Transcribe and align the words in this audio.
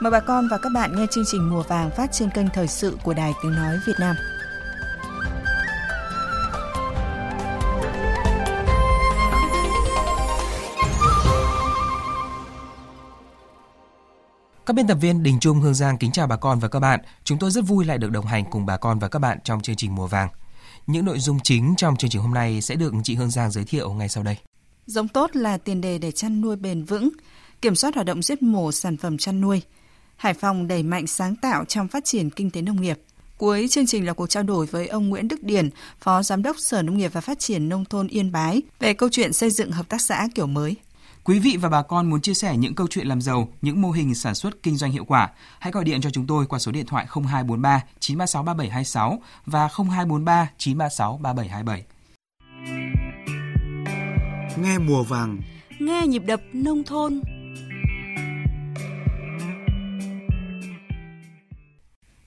Mời 0.00 0.10
bà 0.10 0.20
con 0.20 0.48
và 0.48 0.58
các 0.58 0.72
bạn 0.72 0.96
nghe 0.96 1.06
chương 1.10 1.24
trình 1.26 1.50
Mùa 1.50 1.62
vàng 1.62 1.90
phát 1.90 2.12
trên 2.12 2.30
kênh 2.30 2.48
Thời 2.48 2.68
sự 2.68 2.98
của 3.02 3.14
Đài 3.14 3.32
Tiếng 3.42 3.52
Nói 3.52 3.78
Việt 3.86 3.92
Nam. 4.00 4.16
Các 14.66 14.74
biên 14.74 14.86
tập 14.86 14.98
viên 15.00 15.22
Đình 15.22 15.40
Trung, 15.40 15.60
Hương 15.60 15.74
Giang 15.74 15.98
kính 15.98 16.12
chào 16.12 16.26
bà 16.26 16.36
con 16.36 16.58
và 16.58 16.68
các 16.68 16.80
bạn. 16.80 17.00
Chúng 17.24 17.38
tôi 17.38 17.50
rất 17.50 17.64
vui 17.66 17.84
lại 17.84 17.98
được 17.98 18.10
đồng 18.10 18.26
hành 18.26 18.44
cùng 18.50 18.66
bà 18.66 18.76
con 18.76 18.98
và 18.98 19.08
các 19.08 19.18
bạn 19.18 19.38
trong 19.44 19.60
chương 19.60 19.76
trình 19.76 19.94
Mùa 19.94 20.06
vàng. 20.06 20.28
Những 20.86 21.04
nội 21.04 21.18
dung 21.18 21.38
chính 21.42 21.74
trong 21.76 21.96
chương 21.96 22.10
trình 22.10 22.22
hôm 22.22 22.34
nay 22.34 22.60
sẽ 22.60 22.74
được 22.74 22.92
chị 23.04 23.14
Hương 23.14 23.30
Giang 23.30 23.50
giới 23.50 23.64
thiệu 23.64 23.92
ngay 23.92 24.08
sau 24.08 24.22
đây. 24.22 24.36
Giống 24.86 25.08
tốt 25.08 25.30
là 25.34 25.58
tiền 25.58 25.80
đề 25.80 25.98
để 25.98 26.12
chăn 26.12 26.40
nuôi 26.40 26.56
bền 26.56 26.84
vững, 26.84 27.10
kiểm 27.62 27.74
soát 27.74 27.94
hoạt 27.94 28.06
động 28.06 28.22
giết 28.22 28.42
mổ 28.42 28.72
sản 28.72 28.96
phẩm 28.96 29.18
chăn 29.18 29.40
nuôi. 29.40 29.62
Hải 30.20 30.34
Phòng 30.34 30.68
đẩy 30.68 30.82
mạnh 30.82 31.06
sáng 31.06 31.36
tạo 31.36 31.64
trong 31.64 31.88
phát 31.88 32.04
triển 32.04 32.30
kinh 32.30 32.50
tế 32.50 32.62
nông 32.62 32.80
nghiệp. 32.80 33.00
Cuối 33.38 33.68
chương 33.70 33.86
trình 33.86 34.06
là 34.06 34.12
cuộc 34.12 34.26
trao 34.26 34.42
đổi 34.42 34.66
với 34.66 34.86
ông 34.86 35.08
Nguyễn 35.08 35.28
Đức 35.28 35.42
Điển, 35.42 35.70
Phó 36.00 36.22
Giám 36.22 36.42
đốc 36.42 36.58
Sở 36.58 36.82
Nông 36.82 36.98
nghiệp 36.98 37.12
và 37.12 37.20
Phát 37.20 37.38
triển 37.38 37.68
Nông 37.68 37.84
thôn 37.84 38.08
Yên 38.08 38.32
Bái 38.32 38.62
về 38.78 38.94
câu 38.94 39.08
chuyện 39.12 39.32
xây 39.32 39.50
dựng 39.50 39.70
hợp 39.70 39.88
tác 39.88 40.00
xã 40.00 40.28
kiểu 40.34 40.46
mới. 40.46 40.76
Quý 41.24 41.38
vị 41.38 41.56
và 41.60 41.68
bà 41.68 41.82
con 41.82 42.10
muốn 42.10 42.20
chia 42.20 42.34
sẻ 42.34 42.56
những 42.56 42.74
câu 42.74 42.86
chuyện 42.90 43.06
làm 43.06 43.20
giàu, 43.20 43.48
những 43.62 43.82
mô 43.82 43.90
hình 43.90 44.14
sản 44.14 44.34
xuất 44.34 44.62
kinh 44.62 44.76
doanh 44.76 44.92
hiệu 44.92 45.04
quả, 45.04 45.30
hãy 45.58 45.72
gọi 45.72 45.84
điện 45.84 46.00
cho 46.00 46.10
chúng 46.10 46.26
tôi 46.26 46.46
qua 46.46 46.58
số 46.58 46.72
điện 46.72 46.86
thoại 46.86 47.06
0243 47.14 47.84
936 48.00 48.42
3726 48.42 49.22
và 49.46 49.68
0243 49.68 50.50
936 50.58 51.20
3727. 51.22 51.84
Nghe 54.56 54.78
mùa 54.78 55.02
vàng, 55.02 55.40
nghe 55.78 56.06
nhịp 56.06 56.22
đập 56.26 56.40
nông 56.52 56.84
thôn. 56.84 57.20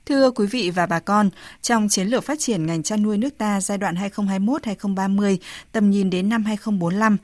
Thưa 0.05 0.31
quý 0.31 0.45
vị 0.47 0.69
và 0.69 0.85
bà 0.85 0.99
con, 0.99 1.29
trong 1.61 1.89
chiến 1.89 2.07
lược 2.07 2.23
phát 2.23 2.39
triển 2.39 2.65
ngành 2.65 2.83
chăn 2.83 3.03
nuôi 3.03 3.17
nước 3.17 3.37
ta 3.37 3.61
giai 3.61 3.77
đoạn 3.77 3.95
2021-2030, 3.95 5.37
tầm 5.71 5.89
nhìn 5.89 6.09
đến 6.09 6.29
năm 6.29 6.43
2045, 6.43 7.17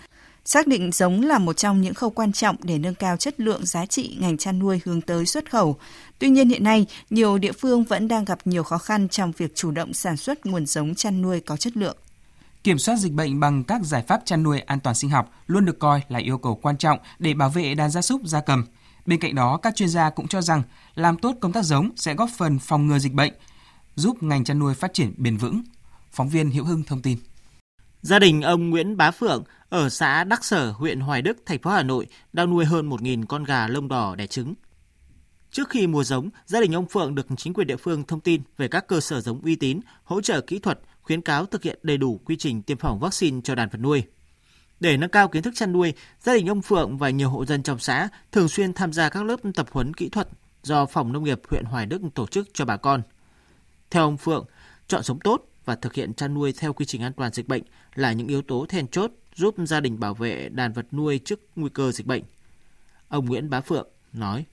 Xác 0.46 0.68
định 0.68 0.92
giống 0.92 1.22
là 1.22 1.38
một 1.38 1.58
trong 1.58 1.82
những 1.82 1.94
khâu 1.94 2.10
quan 2.10 2.32
trọng 2.32 2.56
để 2.64 2.78
nâng 2.78 2.96
cao 2.96 3.18
chất 3.18 3.40
lượng 3.40 3.66
giá 3.66 3.86
trị 3.86 4.18
ngành 4.20 4.38
chăn 4.38 4.60
nuôi 4.60 4.82
hướng 4.86 5.02
tới 5.02 5.26
xuất 5.26 5.52
khẩu. 5.52 5.78
Tuy 6.20 6.30
nhiên 6.30 6.50
hiện 6.50 6.64
nay, 6.64 6.86
nhiều 7.10 7.38
địa 7.38 7.52
phương 7.52 7.84
vẫn 7.84 8.08
đang 8.08 8.26
gặp 8.26 8.40
nhiều 8.46 8.64
khó 8.64 8.78
khăn 8.78 9.10
trong 9.10 9.32
việc 9.38 9.56
chủ 9.56 9.72
động 9.72 9.94
sản 9.94 10.18
xuất 10.18 10.46
nguồn 10.46 10.66
giống 10.66 10.96
chăn 10.96 11.22
nuôi 11.22 11.40
có 11.40 11.58
chất 11.58 11.78
lượng. 11.78 11.98
Kiểm 12.64 12.80
soát 12.80 12.96
dịch 12.96 13.12
bệnh 13.12 13.40
bằng 13.40 13.64
các 13.64 13.82
giải 13.84 14.04
pháp 14.08 14.22
chăn 14.26 14.44
nuôi 14.44 14.60
an 14.60 14.80
toàn 14.80 14.96
sinh 14.96 15.10
học 15.10 15.32
luôn 15.48 15.66
được 15.66 15.80
coi 15.80 16.02
là 16.10 16.20
yêu 16.20 16.38
cầu 16.38 16.60
quan 16.62 16.78
trọng 16.78 17.00
để 17.20 17.34
bảo 17.34 17.50
vệ 17.50 17.74
đàn 17.76 17.92
gia 17.92 18.02
súc 18.02 18.22
gia 18.26 18.42
cầm. 18.42 18.66
Bên 19.10 19.20
cạnh 19.20 19.36
đó, 19.36 19.58
các 19.58 19.76
chuyên 19.76 19.90
gia 19.90 20.10
cũng 20.10 20.28
cho 20.28 20.42
rằng 20.42 20.62
làm 20.96 21.18
tốt 21.18 21.36
công 21.42 21.52
tác 21.52 21.66
giống 21.66 21.90
sẽ 21.96 22.16
góp 22.16 22.30
phần 22.38 22.60
phòng 22.60 22.88
ngừa 22.88 23.00
dịch 23.00 23.14
bệnh, 23.14 23.34
giúp 23.96 24.24
ngành 24.24 24.44
chăn 24.44 24.60
nuôi 24.60 24.74
phát 24.74 24.94
triển 24.94 25.14
bền 25.18 25.38
vững. 25.38 25.62
Phóng 26.12 26.30
viên 26.30 26.50
Hiễu 26.50 26.64
Hưng 26.64 26.84
thông 26.84 27.02
tin. 27.02 27.18
Gia 28.02 28.20
đình 28.20 28.42
ông 28.42 28.70
Nguyễn 28.70 28.98
Bá 28.98 29.12
Phượng 29.12 29.44
ở 29.70 29.90
xã 29.90 30.24
Đắc 30.24 30.44
Sở, 30.44 30.72
huyện 30.72 31.00
Hoài 31.00 31.22
Đức, 31.22 31.38
thành 31.46 31.60
phố 31.60 31.72
Hà 31.72 31.84
Nội 31.84 32.08
đang 32.34 32.50
nuôi 32.50 32.66
hơn 32.66 32.90
1.000 32.90 33.26
con 33.26 33.44
gà 33.44 33.68
lông 33.68 33.88
đỏ 33.88 34.16
đẻ 34.16 34.28
trứng. 34.28 34.54
Trước 35.52 35.70
khi 35.70 35.88
mua 35.88 36.04
giống, 36.04 36.30
gia 36.46 36.62
đình 36.62 36.76
ông 36.76 36.90
Phượng 36.90 37.16
được 37.16 37.28
chính 37.38 37.54
quyền 37.54 37.68
địa 37.68 37.78
phương 37.78 38.04
thông 38.04 38.20
tin 38.20 38.42
về 38.58 38.68
các 38.68 38.88
cơ 38.88 39.00
sở 39.00 39.22
giống 39.22 39.42
uy 39.42 39.56
tín, 39.56 39.80
hỗ 40.04 40.22
trợ 40.22 40.42
kỹ 40.42 40.60
thuật, 40.60 40.80
khuyến 41.02 41.22
cáo 41.22 41.46
thực 41.46 41.64
hiện 41.64 41.80
đầy 41.84 41.98
đủ 41.98 42.20
quy 42.26 42.36
trình 42.38 42.62
tiêm 42.62 42.78
phòng 42.78 43.00
vaccine 43.00 43.42
cho 43.44 43.56
đàn 43.56 43.70
vật 43.70 43.80
nuôi. 43.82 44.04
Để 44.80 44.98
nâng 44.98 45.10
cao 45.10 45.28
kiến 45.28 45.44
thức 45.44 45.54
chăn 45.56 45.72
nuôi, 45.72 45.94
gia 46.20 46.34
đình 46.34 46.50
ông 46.50 46.62
Phượng 46.62 46.98
và 46.98 47.10
nhiều 47.10 47.30
hộ 47.30 47.46
dân 47.46 47.64
trong 47.64 47.80
xã 47.80 48.10
thường 48.32 48.48
xuyên 48.48 48.74
tham 48.74 48.94
gia 48.94 49.10
các 49.10 49.24
lớp 49.24 49.40
tập 49.56 49.68
huấn 49.72 49.94
kỹ 49.94 50.10
thuật 50.10 50.28
do 50.64 50.86
Phòng 50.86 51.14
Nông 51.14 51.24
nghiệp 51.24 51.42
huyện 51.50 51.66
Hoài 51.66 51.86
Đức 51.86 52.02
tổ 52.16 52.28
chức 52.28 52.48
cho 52.54 52.66
bà 52.66 52.78
con. 52.78 53.02
Theo 53.92 54.04
ông 54.04 54.18
Phượng, 54.18 54.46
chọn 54.88 55.04
giống 55.04 55.20
tốt 55.20 55.46
và 55.66 55.76
thực 55.76 55.94
hiện 55.94 56.14
chăn 56.14 56.34
nuôi 56.34 56.54
theo 56.60 56.74
quy 56.74 56.86
trình 56.86 57.02
an 57.02 57.14
toàn 57.14 57.32
dịch 57.34 57.48
bệnh 57.48 57.64
là 57.96 58.14
những 58.14 58.28
yếu 58.28 58.42
tố 58.42 58.66
then 58.70 58.88
chốt 58.88 59.12
giúp 59.36 59.56
gia 59.58 59.80
đình 59.80 60.00
bảo 60.00 60.14
vệ 60.14 60.50
đàn 60.50 60.74
vật 60.74 60.86
nuôi 60.92 61.20
trước 61.26 61.40
nguy 61.56 61.70
cơ 61.70 61.92
dịch 61.92 62.08
bệnh. 62.08 62.24
Ông 63.10 63.26
Nguyễn 63.26 63.50
Bá 63.50 63.62
Phượng 63.62 63.88
nói. 64.14 64.46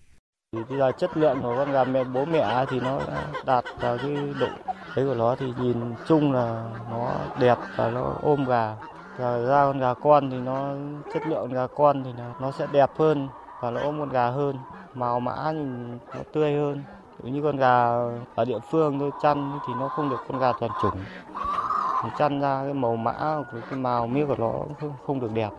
Bây 0.53 0.79
giờ 0.79 0.89
à, 0.89 0.93
chất 0.99 1.17
lượng 1.17 1.39
của 1.43 1.55
con 1.57 1.73
gà 1.73 1.85
mẹ 1.85 2.05
bố 2.05 2.25
mẹ 2.25 2.65
thì 2.71 2.81
nó 2.81 3.01
đạt 3.47 3.65
vào 3.81 3.99
cái 3.99 4.17
độ 4.41 4.49
đấy 4.97 5.07
của 5.07 5.15
nó 5.15 5.37
thì 5.39 5.47
nhìn 5.61 5.77
chung 6.09 6.33
là 6.33 6.71
nó 6.91 7.13
đẹp 7.41 7.59
và 7.77 7.91
nó 7.91 8.19
ôm 8.23 8.45
gà 8.45 8.77
gà 9.19 9.39
ra 9.39 9.65
con 9.65 9.81
gà 9.81 9.95
con 9.95 10.31
thì 10.31 10.37
nó 10.37 10.75
chất 11.15 11.27
lượng 11.27 11.53
gà 11.53 11.67
con 11.67 12.05
thì 12.05 12.11
nó 12.41 12.53
sẽ 12.59 12.67
đẹp 12.73 12.91
hơn 12.99 13.29
và 13.63 13.71
nó 13.71 13.81
ôm 13.81 13.99
con 13.99 14.09
gà 14.09 14.31
hơn. 14.31 14.57
Màu 14.95 15.21
mã 15.21 15.53
thì 15.53 15.65
nó 16.15 16.23
tươi 16.33 16.55
hơn. 16.55 16.83
Ví 17.23 17.31
như 17.31 17.43
con 17.43 17.57
gà 17.57 17.85
ở 18.35 18.45
địa 18.45 18.59
phương 18.71 18.99
tôi 19.01 19.11
chăn 19.23 19.59
thì 19.67 19.73
nó 19.81 19.89
không 19.89 20.11
được 20.11 20.17
con 20.29 20.39
gà 20.39 20.53
toàn 20.61 20.73
chủng 20.83 21.01
thì 22.03 22.09
chăn 22.19 22.41
ra 22.41 22.63
cái 22.65 22.75
màu 22.75 22.97
mã 22.97 23.13
của 23.53 23.59
cái 23.71 23.79
màu 23.79 24.07
miếng 24.07 24.27
của 24.27 24.37
nó 24.39 24.53
không, 24.81 24.93
không 25.07 25.21
được 25.21 25.33
đẹp. 25.35 25.51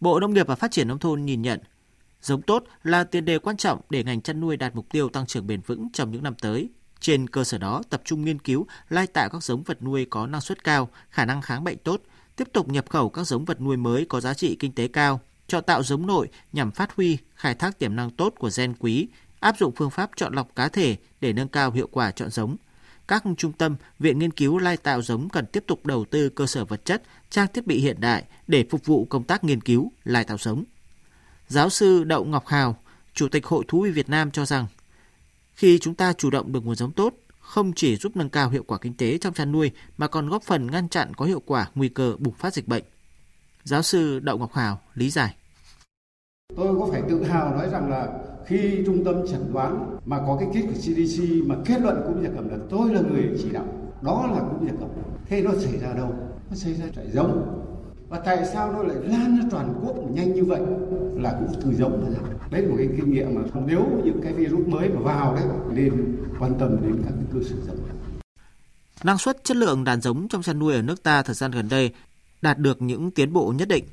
Bộ 0.00 0.20
Nông 0.20 0.34
nghiệp 0.34 0.46
và 0.46 0.54
Phát 0.54 0.70
triển 0.70 0.88
Nông 0.88 0.98
thôn 0.98 1.24
nhìn 1.24 1.42
nhận, 1.42 1.60
giống 2.20 2.42
tốt 2.42 2.64
là 2.82 3.04
tiền 3.04 3.24
đề 3.24 3.38
quan 3.38 3.56
trọng 3.56 3.80
để 3.90 4.04
ngành 4.04 4.20
chăn 4.20 4.40
nuôi 4.40 4.56
đạt 4.56 4.74
mục 4.74 4.86
tiêu 4.90 5.08
tăng 5.08 5.26
trưởng 5.26 5.46
bền 5.46 5.60
vững 5.60 5.92
trong 5.92 6.10
những 6.10 6.22
năm 6.22 6.34
tới. 6.42 6.70
Trên 7.00 7.28
cơ 7.28 7.44
sở 7.44 7.58
đó, 7.58 7.82
tập 7.90 8.00
trung 8.04 8.24
nghiên 8.24 8.38
cứu, 8.38 8.66
lai 8.88 9.06
tạo 9.06 9.28
các 9.28 9.42
giống 9.42 9.62
vật 9.62 9.82
nuôi 9.82 10.06
có 10.10 10.26
năng 10.26 10.40
suất 10.40 10.64
cao, 10.64 10.88
khả 11.10 11.24
năng 11.24 11.42
kháng 11.42 11.64
bệnh 11.64 11.78
tốt, 11.78 12.00
tiếp 12.36 12.48
tục 12.52 12.68
nhập 12.68 12.90
khẩu 12.90 13.10
các 13.10 13.24
giống 13.24 13.44
vật 13.44 13.60
nuôi 13.60 13.76
mới 13.76 14.04
có 14.04 14.20
giá 14.20 14.34
trị 14.34 14.56
kinh 14.58 14.72
tế 14.72 14.88
cao, 14.88 15.20
cho 15.46 15.60
tạo 15.60 15.82
giống 15.82 16.06
nội 16.06 16.28
nhằm 16.52 16.70
phát 16.70 16.96
huy, 16.96 17.18
khai 17.34 17.54
thác 17.54 17.78
tiềm 17.78 17.96
năng 17.96 18.10
tốt 18.10 18.34
của 18.38 18.50
gen 18.56 18.74
quý, 18.78 19.08
áp 19.40 19.56
dụng 19.58 19.72
phương 19.76 19.90
pháp 19.90 20.10
chọn 20.16 20.34
lọc 20.34 20.56
cá 20.56 20.68
thể 20.68 20.96
để 21.20 21.32
nâng 21.32 21.48
cao 21.48 21.70
hiệu 21.70 21.88
quả 21.92 22.10
chọn 22.10 22.30
giống– 22.30 22.56
các 23.08 23.22
trung 23.36 23.52
tâm, 23.52 23.76
viện 23.98 24.18
nghiên 24.18 24.30
cứu 24.30 24.58
lai 24.58 24.76
tạo 24.76 25.02
giống 25.02 25.28
cần 25.28 25.46
tiếp 25.46 25.64
tục 25.66 25.86
đầu 25.86 26.04
tư 26.04 26.28
cơ 26.28 26.46
sở 26.46 26.64
vật 26.64 26.84
chất, 26.84 27.02
trang 27.30 27.46
thiết 27.54 27.66
bị 27.66 27.80
hiện 27.80 28.00
đại 28.00 28.24
để 28.46 28.64
phục 28.70 28.86
vụ 28.86 29.04
công 29.04 29.24
tác 29.24 29.44
nghiên 29.44 29.60
cứu 29.60 29.92
lai 30.04 30.24
tạo 30.24 30.38
giống. 30.38 30.64
Giáo 31.48 31.70
sư 31.70 32.04
Đậu 32.04 32.24
Ngọc 32.24 32.46
Hào, 32.46 32.76
Chủ 33.14 33.28
tịch 33.28 33.46
Hội 33.46 33.64
Thú 33.68 33.82
y 33.82 33.90
Việt 33.90 34.08
Nam 34.08 34.30
cho 34.30 34.46
rằng, 34.46 34.66
khi 35.54 35.78
chúng 35.78 35.94
ta 35.94 36.12
chủ 36.12 36.30
động 36.30 36.52
được 36.52 36.64
nguồn 36.64 36.76
giống 36.76 36.92
tốt, 36.92 37.14
không 37.42 37.72
chỉ 37.72 37.96
giúp 37.96 38.16
nâng 38.16 38.30
cao 38.30 38.50
hiệu 38.50 38.62
quả 38.66 38.78
kinh 38.78 38.94
tế 38.94 39.18
trong 39.18 39.34
chăn 39.34 39.52
nuôi, 39.52 39.70
mà 39.96 40.08
còn 40.08 40.28
góp 40.28 40.42
phần 40.42 40.70
ngăn 40.70 40.88
chặn 40.88 41.14
có 41.14 41.24
hiệu 41.24 41.42
quả 41.46 41.70
nguy 41.74 41.88
cơ 41.88 42.16
bùng 42.18 42.34
phát 42.34 42.54
dịch 42.54 42.68
bệnh. 42.68 42.84
Giáo 43.64 43.82
sư 43.82 44.20
Đậu 44.20 44.38
Ngọc 44.38 44.52
Hào, 44.52 44.80
lý 44.94 45.10
giải. 45.10 45.34
Tôi 46.56 46.78
có 46.78 46.88
phải 46.92 47.02
tự 47.08 47.24
hào 47.24 47.50
nói 47.50 47.68
rằng 47.70 47.90
là 47.90 48.08
khi 48.46 48.82
trung 48.86 49.04
tâm 49.04 49.14
chẩn 49.28 49.52
đoán 49.52 49.98
mà 50.06 50.18
có 50.18 50.36
cái 50.40 50.48
kết 50.54 50.62
của 50.66 50.72
CDC 50.72 51.22
mà 51.46 51.54
kết 51.64 51.80
luận 51.80 52.02
cúm 52.06 52.22
gia 52.22 52.30
cầm 52.34 52.48
là 52.48 52.56
tôi 52.70 52.94
là 52.94 53.00
người 53.00 53.38
chỉ 53.38 53.50
đạo, 53.52 53.66
đó 54.02 54.30
là 54.34 54.40
cúm 54.40 54.66
gia 54.66 54.72
cầm 54.80 54.88
thế 55.28 55.42
nó 55.42 55.50
xảy 55.58 55.78
ra 55.78 55.92
đâu 55.92 56.14
nó 56.50 56.56
xảy 56.56 56.74
ra 56.74 56.84
tại 56.96 57.06
giống 57.12 57.61
và 58.12 58.18
tại 58.18 58.44
sao 58.52 58.72
nó 58.72 58.82
lại 58.82 58.96
lan 59.02 59.36
ra 59.36 59.44
toàn 59.50 59.74
quốc 59.82 59.96
nhanh 60.10 60.34
như 60.34 60.44
vậy? 60.44 60.60
Là 61.14 61.36
cũng 61.38 61.60
từ 61.64 61.74
giống 61.74 62.04
mà 62.04 62.10
ra 62.10 62.32
đấy 62.50 62.62
là 62.62 62.68
một 62.68 62.74
cái 62.78 62.88
kinh 62.96 63.12
nghiệm 63.12 63.34
mà 63.34 63.40
nếu 63.66 64.02
những 64.04 64.20
cái 64.22 64.32
virus 64.32 64.68
mới 64.68 64.88
mà 64.88 65.00
vào 65.00 65.34
đấy 65.34 65.44
nên 65.72 66.16
quan 66.38 66.54
tâm 66.58 66.76
đến 66.82 67.02
các 67.04 67.12
cái 67.16 67.24
cơ 67.32 67.48
sở 67.48 67.56
giống 67.66 67.76
năng 69.04 69.18
suất 69.18 69.44
chất 69.44 69.56
lượng 69.56 69.84
đàn 69.84 70.00
giống 70.00 70.28
trong 70.28 70.42
chăn 70.42 70.58
nuôi 70.58 70.74
ở 70.74 70.82
nước 70.82 71.02
ta 71.02 71.22
thời 71.22 71.34
gian 71.34 71.50
gần 71.50 71.68
đây 71.68 71.92
đạt 72.42 72.58
được 72.58 72.82
những 72.82 73.10
tiến 73.10 73.32
bộ 73.32 73.54
nhất 73.56 73.68
định. 73.68 73.84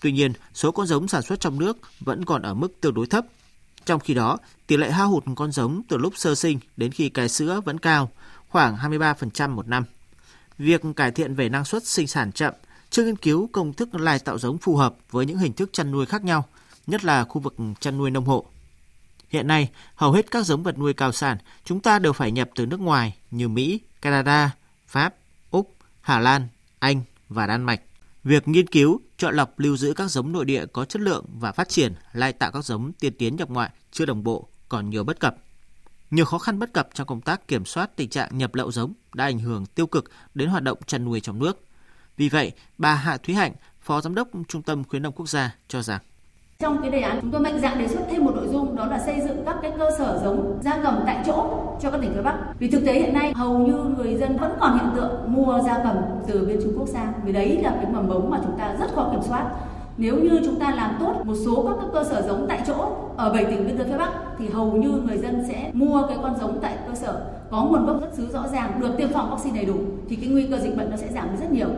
Tuy 0.00 0.12
nhiên, 0.12 0.32
số 0.54 0.72
con 0.72 0.86
giống 0.86 1.08
sản 1.08 1.22
xuất 1.22 1.40
trong 1.40 1.58
nước 1.58 1.78
vẫn 2.00 2.24
còn 2.24 2.42
ở 2.42 2.54
mức 2.54 2.80
tương 2.80 2.94
đối 2.94 3.06
thấp. 3.06 3.26
Trong 3.84 4.00
khi 4.00 4.14
đó, 4.14 4.38
tỷ 4.66 4.76
lệ 4.76 4.90
hao 4.90 5.08
hụt 5.08 5.24
con 5.36 5.52
giống 5.52 5.82
từ 5.88 5.96
lúc 5.96 6.12
sơ 6.16 6.34
sinh 6.34 6.58
đến 6.76 6.92
khi 6.92 7.08
cái 7.08 7.28
sữa 7.28 7.60
vẫn 7.64 7.78
cao, 7.78 8.10
khoảng 8.48 8.76
23% 8.76 9.50
một 9.50 9.68
năm. 9.68 9.84
Việc 10.58 10.82
cải 10.96 11.10
thiện 11.10 11.34
về 11.34 11.48
năng 11.48 11.64
suất 11.64 11.86
sinh 11.86 12.06
sản 12.06 12.32
chậm, 12.32 12.54
chưa 12.90 13.04
nghiên 13.04 13.16
cứu 13.16 13.48
công 13.52 13.72
thức 13.72 13.94
lai 13.94 14.18
tạo 14.18 14.38
giống 14.38 14.58
phù 14.58 14.76
hợp 14.76 14.96
với 15.10 15.26
những 15.26 15.38
hình 15.38 15.52
thức 15.52 15.70
chăn 15.72 15.90
nuôi 15.90 16.06
khác 16.06 16.24
nhau, 16.24 16.44
nhất 16.86 17.04
là 17.04 17.24
khu 17.24 17.40
vực 17.40 17.54
chăn 17.80 17.98
nuôi 17.98 18.10
nông 18.10 18.24
hộ. 18.24 18.46
Hiện 19.28 19.46
nay, 19.46 19.70
hầu 19.94 20.12
hết 20.12 20.30
các 20.30 20.46
giống 20.46 20.62
vật 20.62 20.78
nuôi 20.78 20.92
cao 20.92 21.12
sản 21.12 21.38
chúng 21.64 21.80
ta 21.80 21.98
đều 21.98 22.12
phải 22.12 22.32
nhập 22.32 22.50
từ 22.54 22.66
nước 22.66 22.80
ngoài 22.80 23.16
như 23.30 23.48
Mỹ, 23.48 23.80
Canada, 24.02 24.50
Pháp, 24.86 25.14
Úc, 25.50 25.74
Hà 26.00 26.18
Lan, 26.18 26.48
Anh 26.78 27.02
và 27.28 27.46
Đan 27.46 27.62
Mạch. 27.62 27.80
Việc 28.24 28.48
nghiên 28.48 28.66
cứu, 28.66 29.00
chọn 29.16 29.36
lọc 29.36 29.58
lưu 29.58 29.76
giữ 29.76 29.92
các 29.92 30.10
giống 30.10 30.32
nội 30.32 30.44
địa 30.44 30.66
có 30.66 30.84
chất 30.84 31.02
lượng 31.02 31.24
và 31.40 31.52
phát 31.52 31.68
triển 31.68 31.94
lai 32.12 32.32
tạo 32.32 32.52
các 32.52 32.64
giống 32.64 32.92
tiên 32.92 33.12
tiến 33.18 33.36
nhập 33.36 33.50
ngoại 33.50 33.70
chưa 33.92 34.04
đồng 34.04 34.24
bộ, 34.24 34.48
còn 34.68 34.90
nhiều 34.90 35.04
bất 35.04 35.20
cập. 35.20 35.36
Nhiều 36.10 36.24
khó 36.24 36.38
khăn 36.38 36.58
bất 36.58 36.72
cập 36.72 36.88
trong 36.94 37.06
công 37.06 37.20
tác 37.20 37.48
kiểm 37.48 37.64
soát 37.64 37.96
tình 37.96 38.10
trạng 38.10 38.38
nhập 38.38 38.54
lậu 38.54 38.72
giống 38.72 38.92
đã 39.14 39.24
ảnh 39.24 39.38
hưởng 39.38 39.66
tiêu 39.66 39.86
cực 39.86 40.10
đến 40.34 40.48
hoạt 40.48 40.62
động 40.62 40.78
chăn 40.86 41.04
nuôi 41.04 41.20
trong 41.20 41.38
nước. 41.38 41.65
Vì 42.16 42.28
vậy, 42.28 42.52
bà 42.78 42.94
Hạ 42.94 43.16
Thúy 43.16 43.34
Hạnh, 43.34 43.52
Phó 43.80 44.00
Giám 44.00 44.14
đốc 44.14 44.28
Trung 44.48 44.62
tâm 44.62 44.84
Khuyến 44.84 45.02
nông 45.02 45.12
Quốc 45.12 45.28
gia 45.28 45.54
cho 45.68 45.82
rằng 45.82 46.00
trong 46.58 46.82
cái 46.82 46.90
đề 46.90 47.00
án 47.00 47.18
chúng 47.20 47.30
tôi 47.30 47.40
mạnh 47.40 47.60
dạn 47.60 47.78
đề 47.78 47.88
xuất 47.88 48.00
thêm 48.10 48.24
một 48.24 48.32
nội 48.34 48.48
dung 48.48 48.76
đó 48.76 48.86
là 48.86 48.98
xây 48.98 49.20
dựng 49.20 49.42
các 49.46 49.56
cái 49.62 49.72
cơ 49.78 49.90
sở 49.98 50.20
giống 50.24 50.58
gia 50.62 50.82
cầm 50.82 51.02
tại 51.06 51.22
chỗ 51.26 51.50
cho 51.80 51.90
các 51.90 52.00
tỉnh 52.00 52.12
phía 52.14 52.22
Bắc. 52.22 52.36
Vì 52.58 52.70
thực 52.70 52.84
tế 52.86 52.92
hiện 52.92 53.14
nay 53.14 53.32
hầu 53.34 53.58
như 53.58 53.72
người 53.72 54.16
dân 54.16 54.36
vẫn 54.36 54.52
còn 54.60 54.78
hiện 54.78 54.90
tượng 54.96 55.34
mua 55.34 55.60
gia 55.66 55.78
cầm 55.78 55.96
từ 56.26 56.46
bên 56.46 56.60
Trung 56.62 56.72
Quốc 56.78 56.88
sang. 56.88 57.12
Vì 57.24 57.32
đấy 57.32 57.58
là 57.62 57.70
cái 57.70 57.92
mầm 57.92 58.08
mống 58.08 58.30
mà 58.30 58.38
chúng 58.42 58.58
ta 58.58 58.76
rất 58.80 58.94
khó 58.94 59.08
kiểm 59.12 59.22
soát. 59.22 59.50
Nếu 59.96 60.16
như 60.16 60.40
chúng 60.44 60.60
ta 60.60 60.70
làm 60.70 60.96
tốt 61.00 61.14
một 61.24 61.34
số 61.44 61.76
các 61.80 61.86
cơ 61.92 62.04
sở 62.04 62.22
giống 62.28 62.46
tại 62.48 62.62
chỗ 62.66 62.92
ở 63.16 63.32
7 63.32 63.44
tỉnh 63.44 63.66
biên 63.66 63.78
giới 63.78 63.86
phía 63.86 63.98
Bắc 63.98 64.10
thì 64.38 64.48
hầu 64.48 64.72
như 64.72 64.88
người 64.88 65.18
dân 65.18 65.44
sẽ 65.48 65.70
mua 65.74 66.06
cái 66.08 66.16
con 66.22 66.38
giống 66.40 66.58
tại 66.62 66.78
cơ 66.86 66.94
sở 66.94 67.26
có 67.50 67.64
nguồn 67.64 67.86
gốc 67.86 67.96
xuất 68.00 68.14
xứ 68.14 68.28
rõ 68.32 68.48
ràng, 68.52 68.80
được 68.80 68.94
tiêm 68.98 69.12
phòng 69.12 69.30
vaccine 69.30 69.56
đầy 69.56 69.66
đủ 69.66 69.76
thì 70.08 70.16
cái 70.16 70.28
nguy 70.28 70.46
cơ 70.46 70.58
dịch 70.58 70.76
bệnh 70.76 70.90
nó 70.90 70.96
sẽ 70.96 71.08
giảm 71.12 71.36
rất 71.40 71.52
nhiều. 71.52 71.68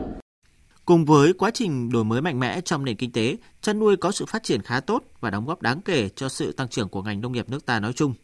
Cùng 0.89 1.05
với 1.05 1.33
quá 1.33 1.51
trình 1.55 1.91
đổi 1.91 2.05
mới 2.05 2.23
mạnh 2.23 2.41
mẽ 2.41 2.61
trong 2.61 2.85
nền 2.85 2.97
kinh 2.97 3.13
tế, 3.13 3.37
chăn 3.61 3.79
nuôi 3.79 3.97
có 3.97 4.13
sự 4.13 4.27
phát 4.27 4.43
triển 4.43 4.63
khá 4.63 4.81
tốt 4.81 5.05
và 5.21 5.31
đóng 5.31 5.47
góp 5.47 5.63
đáng 5.63 5.81
kể 5.81 6.09
cho 6.17 6.29
sự 6.29 6.53
tăng 6.53 6.69
trưởng 6.69 6.89
của 6.89 7.03
ngành 7.03 7.21
nông 7.21 7.33
nghiệp 7.33 7.49
nước 7.49 7.67
ta 7.67 7.81
nói 7.81 7.93
chung. 7.93 8.15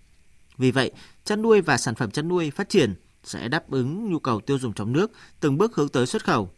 Vì 0.58 0.70
vậy, 0.70 0.92
chăn 1.24 1.42
nuôi 1.42 1.60
và 1.60 1.76
sản 1.76 1.94
phẩm 1.94 2.10
chăn 2.10 2.28
nuôi 2.28 2.50
phát 2.50 2.68
triển 2.68 2.94
sẽ 3.24 3.48
đáp 3.48 3.70
ứng 3.70 4.10
nhu 4.10 4.18
cầu 4.18 4.40
tiêu 4.40 4.58
dùng 4.58 4.72
trong 4.72 4.92
nước, 4.92 5.12
từng 5.40 5.58
bước 5.58 5.74
hướng 5.76 5.88
tới 5.88 6.06
xuất 6.06 6.24
khẩu. 6.24 6.50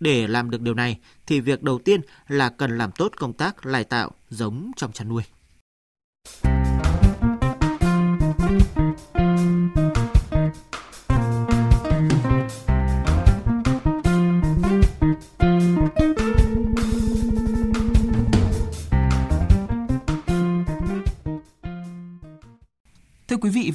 Để 0.00 0.26
làm 0.26 0.50
được 0.50 0.60
điều 0.60 0.74
này 0.74 0.98
thì 1.26 1.40
việc 1.40 1.62
đầu 1.62 1.78
tiên 1.78 2.00
là 2.28 2.48
cần 2.48 2.78
làm 2.78 2.92
tốt 2.92 3.12
công 3.16 3.32
tác 3.32 3.66
lai 3.66 3.84
tạo 3.84 4.10
giống 4.30 4.70
trong 4.76 4.92
chăn 4.92 5.08
nuôi. 5.08 5.22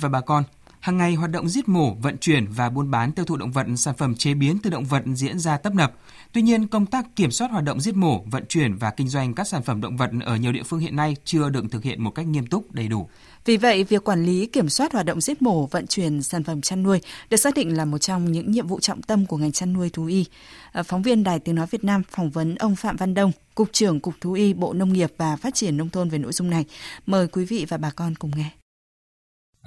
Và 0.01 0.09
bà 0.09 0.21
con, 0.21 0.43
hàng 0.79 0.97
ngày 0.97 1.15
hoạt 1.15 1.31
động 1.31 1.49
giết 1.49 1.69
mổ, 1.69 1.93
vận 1.93 2.17
chuyển 2.17 2.47
và 2.47 2.69
buôn 2.69 2.91
bán 2.91 3.11
tiêu 3.11 3.25
thụ 3.25 3.37
động 3.37 3.51
vật, 3.51 3.67
sản 3.75 3.95
phẩm 3.97 4.15
chế 4.15 4.33
biến 4.33 4.57
từ 4.63 4.69
động 4.69 4.85
vật 4.85 5.03
diễn 5.13 5.39
ra 5.39 5.57
tấp 5.57 5.73
nập. 5.75 5.93
Tuy 6.31 6.41
nhiên, 6.41 6.67
công 6.67 6.85
tác 6.85 7.15
kiểm 7.15 7.31
soát 7.31 7.51
hoạt 7.51 7.63
động 7.63 7.81
giết 7.81 7.95
mổ, 7.95 8.23
vận 8.23 8.45
chuyển 8.49 8.75
và 8.75 8.91
kinh 8.91 9.09
doanh 9.09 9.33
các 9.33 9.47
sản 9.47 9.63
phẩm 9.63 9.81
động 9.81 9.97
vật 9.97 10.09
ở 10.25 10.35
nhiều 10.35 10.51
địa 10.51 10.63
phương 10.63 10.79
hiện 10.79 10.95
nay 10.95 11.15
chưa 11.25 11.49
được 11.49 11.65
thực 11.71 11.83
hiện 11.83 12.03
một 12.03 12.11
cách 12.11 12.27
nghiêm 12.27 12.47
túc, 12.47 12.71
đầy 12.71 12.87
đủ. 12.87 13.09
Vì 13.45 13.57
vậy, 13.57 13.83
việc 13.83 14.03
quản 14.03 14.25
lý 14.25 14.45
kiểm 14.45 14.69
soát 14.69 14.93
hoạt 14.93 15.05
động 15.05 15.21
giết 15.21 15.41
mổ, 15.41 15.65
vận 15.65 15.87
chuyển 15.87 16.23
sản 16.23 16.43
phẩm 16.43 16.61
chăn 16.61 16.83
nuôi 16.83 17.01
được 17.29 17.37
xác 17.37 17.53
định 17.53 17.77
là 17.77 17.85
một 17.85 17.97
trong 17.97 18.31
những 18.31 18.51
nhiệm 18.51 18.67
vụ 18.67 18.79
trọng 18.79 19.01
tâm 19.01 19.25
của 19.25 19.37
ngành 19.37 19.51
chăn 19.51 19.73
nuôi 19.73 19.89
thú 19.89 20.05
y. 20.05 20.25
Ờ, 20.71 20.83
phóng 20.83 21.01
viên 21.01 21.23
Đài 21.23 21.39
Tiếng 21.39 21.55
Nói 21.55 21.67
Việt 21.71 21.83
Nam 21.83 22.03
phỏng 22.09 22.29
vấn 22.29 22.55
ông 22.55 22.75
Phạm 22.75 22.95
Văn 22.95 23.13
Đông, 23.13 23.31
Cục 23.55 23.69
trưởng 23.71 23.99
Cục 23.99 24.13
Thú 24.21 24.33
y 24.33 24.53
Bộ 24.53 24.73
Nông 24.73 24.93
nghiệp 24.93 25.13
và 25.17 25.35
Phát 25.35 25.55
triển 25.55 25.77
Nông 25.77 25.89
thôn 25.89 26.09
về 26.09 26.17
nội 26.17 26.33
dung 26.33 26.49
này. 26.49 26.65
Mời 27.05 27.27
quý 27.27 27.45
vị 27.45 27.65
và 27.69 27.77
bà 27.77 27.89
con 27.89 28.15
cùng 28.15 28.31
nghe. 28.35 28.49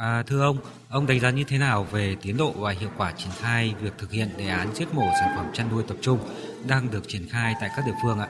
À, 0.02 0.22
thưa 0.26 0.42
ông, 0.42 0.56
ông 0.88 1.06
đánh 1.06 1.20
giá 1.20 1.30
như 1.30 1.44
thế 1.48 1.58
nào 1.58 1.86
về 1.90 2.16
tiến 2.22 2.36
độ 2.36 2.52
và 2.56 2.70
hiệu 2.70 2.90
quả 2.98 3.12
triển 3.16 3.32
khai 3.40 3.74
việc 3.80 3.92
thực 3.98 4.12
hiện 4.12 4.28
đề 4.38 4.48
án 4.48 4.74
giết 4.74 4.94
mổ 4.94 5.02
sản 5.20 5.34
phẩm 5.36 5.46
chăn 5.54 5.68
nuôi 5.70 5.82
tập 5.88 5.96
trung 6.00 6.18
đang 6.68 6.90
được 6.90 7.02
triển 7.08 7.22
khai 7.30 7.54
tại 7.60 7.70
các 7.76 7.86
địa 7.86 7.92
phương 8.02 8.18
ạ? 8.18 8.28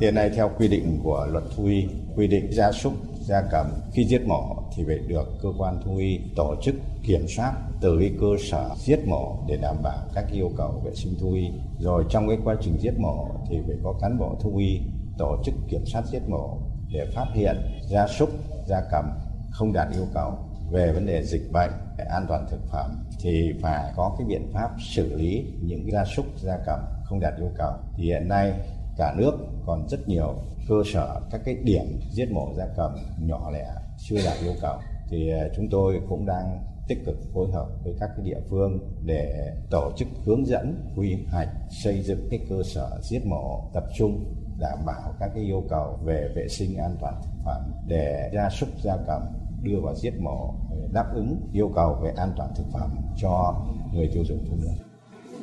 Hiện 0.00 0.14
nay 0.14 0.30
theo 0.36 0.50
quy 0.58 0.68
định 0.68 1.00
của 1.02 1.26
luật 1.30 1.44
thú 1.56 1.64
y, 1.64 1.86
quy 2.16 2.26
định 2.26 2.52
gia 2.52 2.72
súc, 2.72 2.92
gia 3.20 3.42
cầm 3.50 3.66
khi 3.92 4.04
giết 4.04 4.22
mổ 4.26 4.62
thì 4.76 4.84
phải 4.86 4.98
được 4.98 5.24
cơ 5.42 5.48
quan 5.58 5.80
thú 5.84 5.96
y 5.96 6.20
tổ 6.36 6.56
chức 6.62 6.74
kiểm 7.06 7.26
soát 7.36 7.52
từ 7.80 7.96
cái 8.00 8.12
cơ 8.20 8.26
sở 8.50 8.70
giết 8.78 8.98
mổ 9.06 9.44
để 9.48 9.56
đảm 9.56 9.76
bảo 9.82 9.98
các 10.14 10.24
yêu 10.32 10.50
cầu 10.56 10.82
vệ 10.84 10.94
sinh 10.94 11.16
thú 11.20 11.32
y. 11.32 11.46
Rồi 11.80 12.04
trong 12.10 12.28
cái 12.28 12.38
quá 12.44 12.56
trình 12.62 12.76
giết 12.80 12.98
mổ 12.98 13.26
thì 13.50 13.56
phải 13.66 13.76
có 13.84 13.94
cán 14.00 14.18
bộ 14.18 14.38
thú 14.42 14.56
y 14.56 14.80
tổ 15.18 15.42
chức 15.44 15.54
kiểm 15.68 15.86
soát 15.86 16.02
giết 16.12 16.22
mổ 16.28 16.58
để 16.92 17.06
phát 17.14 17.26
hiện 17.34 17.56
gia 17.90 18.06
súc, 18.06 18.30
gia 18.66 18.82
cầm 18.90 19.04
không 19.50 19.72
đạt 19.72 19.88
yêu 19.92 20.06
cầu 20.14 20.43
về 20.70 20.92
vấn 20.92 21.06
đề 21.06 21.22
dịch 21.22 21.52
bệnh 21.52 21.70
an 22.10 22.26
toàn 22.28 22.46
thực 22.50 22.60
phẩm 22.72 23.04
thì 23.20 23.52
phải 23.62 23.92
có 23.96 24.14
cái 24.18 24.26
biện 24.26 24.50
pháp 24.52 24.70
xử 24.94 25.16
lý 25.16 25.44
những 25.62 25.92
gia 25.92 26.04
súc, 26.04 26.26
gia 26.36 26.58
cầm 26.66 26.80
không 27.04 27.20
đạt 27.20 27.34
yêu 27.38 27.50
cầu. 27.58 27.72
Thì 27.96 28.04
hiện 28.04 28.28
nay 28.28 28.52
cả 28.96 29.14
nước 29.16 29.32
còn 29.66 29.88
rất 29.88 30.08
nhiều 30.08 30.34
cơ 30.68 30.74
sở, 30.92 31.20
các 31.30 31.40
cái 31.44 31.54
điểm 31.54 32.00
giết 32.12 32.30
mổ 32.32 32.52
gia 32.56 32.66
cầm 32.76 32.96
nhỏ 33.18 33.50
lẻ 33.52 33.66
chưa 33.98 34.16
đạt 34.24 34.38
yêu 34.42 34.54
cầu. 34.60 34.76
Thì 35.08 35.30
à, 35.32 35.48
chúng 35.56 35.68
tôi 35.70 36.00
cũng 36.08 36.26
đang 36.26 36.64
tích 36.88 36.98
cực 37.06 37.16
phối 37.34 37.50
hợp 37.52 37.66
với 37.84 37.94
các 38.00 38.10
cái 38.16 38.24
địa 38.26 38.40
phương 38.50 38.78
để 39.04 39.52
tổ 39.70 39.92
chức 39.96 40.08
hướng 40.24 40.46
dẫn, 40.46 40.92
quy 40.96 41.16
hoạch, 41.30 41.48
xây 41.70 42.02
dựng 42.02 42.28
cái 42.30 42.40
cơ 42.48 42.62
sở 42.64 43.00
giết 43.02 43.26
mổ 43.26 43.70
tập 43.74 43.84
trung, 43.96 44.24
đảm 44.58 44.78
bảo 44.86 45.14
các 45.20 45.30
cái 45.34 45.44
yêu 45.44 45.64
cầu 45.70 45.98
về 46.04 46.28
vệ 46.36 46.48
sinh 46.48 46.76
an 46.76 46.96
toàn 47.00 47.14
thực 47.22 47.30
phẩm 47.44 47.72
để 47.86 48.30
gia 48.34 48.50
súc, 48.50 48.68
gia 48.82 48.96
cầm 49.06 49.22
đưa 49.64 49.80
vào 49.82 49.94
giết 49.94 50.14
mổ 50.20 50.54
đáp 50.92 51.04
ứng 51.14 51.40
yêu 51.52 51.72
cầu 51.74 52.00
về 52.02 52.12
an 52.16 52.32
toàn 52.36 52.50
thực 52.56 52.64
phẩm 52.72 52.90
cho 53.16 53.54
người 53.92 54.10
tiêu 54.14 54.24
dùng 54.26 54.44
trong 54.48 54.60
nước. 54.60 54.74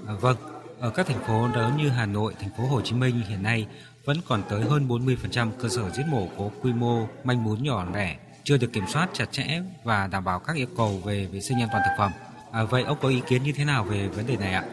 À, 0.07 0.13
vâng, 0.21 0.37
ở 0.79 0.89
các 0.89 1.07
thành 1.07 1.23
phố 1.27 1.47
lớn 1.47 1.77
như 1.77 1.89
Hà 1.89 2.05
Nội, 2.05 2.33
thành 2.39 2.49
phố 2.57 2.63
Hồ 2.63 2.81
Chí 2.81 2.95
Minh 2.95 3.21
hiện 3.29 3.43
nay 3.43 3.67
vẫn 4.05 4.17
còn 4.27 4.41
tới 4.49 4.61
hơn 4.61 4.87
40% 4.87 5.49
cơ 5.59 5.69
sở 5.69 5.89
giết 5.89 6.03
mổ 6.09 6.27
có 6.37 6.49
quy 6.61 6.73
mô 6.73 7.05
manh 7.23 7.43
mún 7.43 7.63
nhỏ 7.63 7.85
lẻ, 7.93 8.17
chưa 8.43 8.57
được 8.57 8.73
kiểm 8.73 8.83
soát 8.87 9.09
chặt 9.13 9.31
chẽ 9.31 9.61
và 9.83 10.07
đảm 10.07 10.23
bảo 10.23 10.39
các 10.39 10.55
yêu 10.55 10.67
cầu 10.77 10.89
về 11.05 11.25
vệ 11.25 11.39
sinh 11.39 11.59
an 11.59 11.69
toàn 11.71 11.83
thực 11.85 11.95
phẩm. 11.97 12.11
À, 12.51 12.63
vậy 12.63 12.83
ông 12.83 12.97
có 13.01 13.09
ý 13.09 13.21
kiến 13.27 13.43
như 13.43 13.51
thế 13.55 13.65
nào 13.65 13.83
về 13.83 14.07
vấn 14.07 14.27
đề 14.27 14.37
này 14.37 14.53
ạ? 14.53 14.65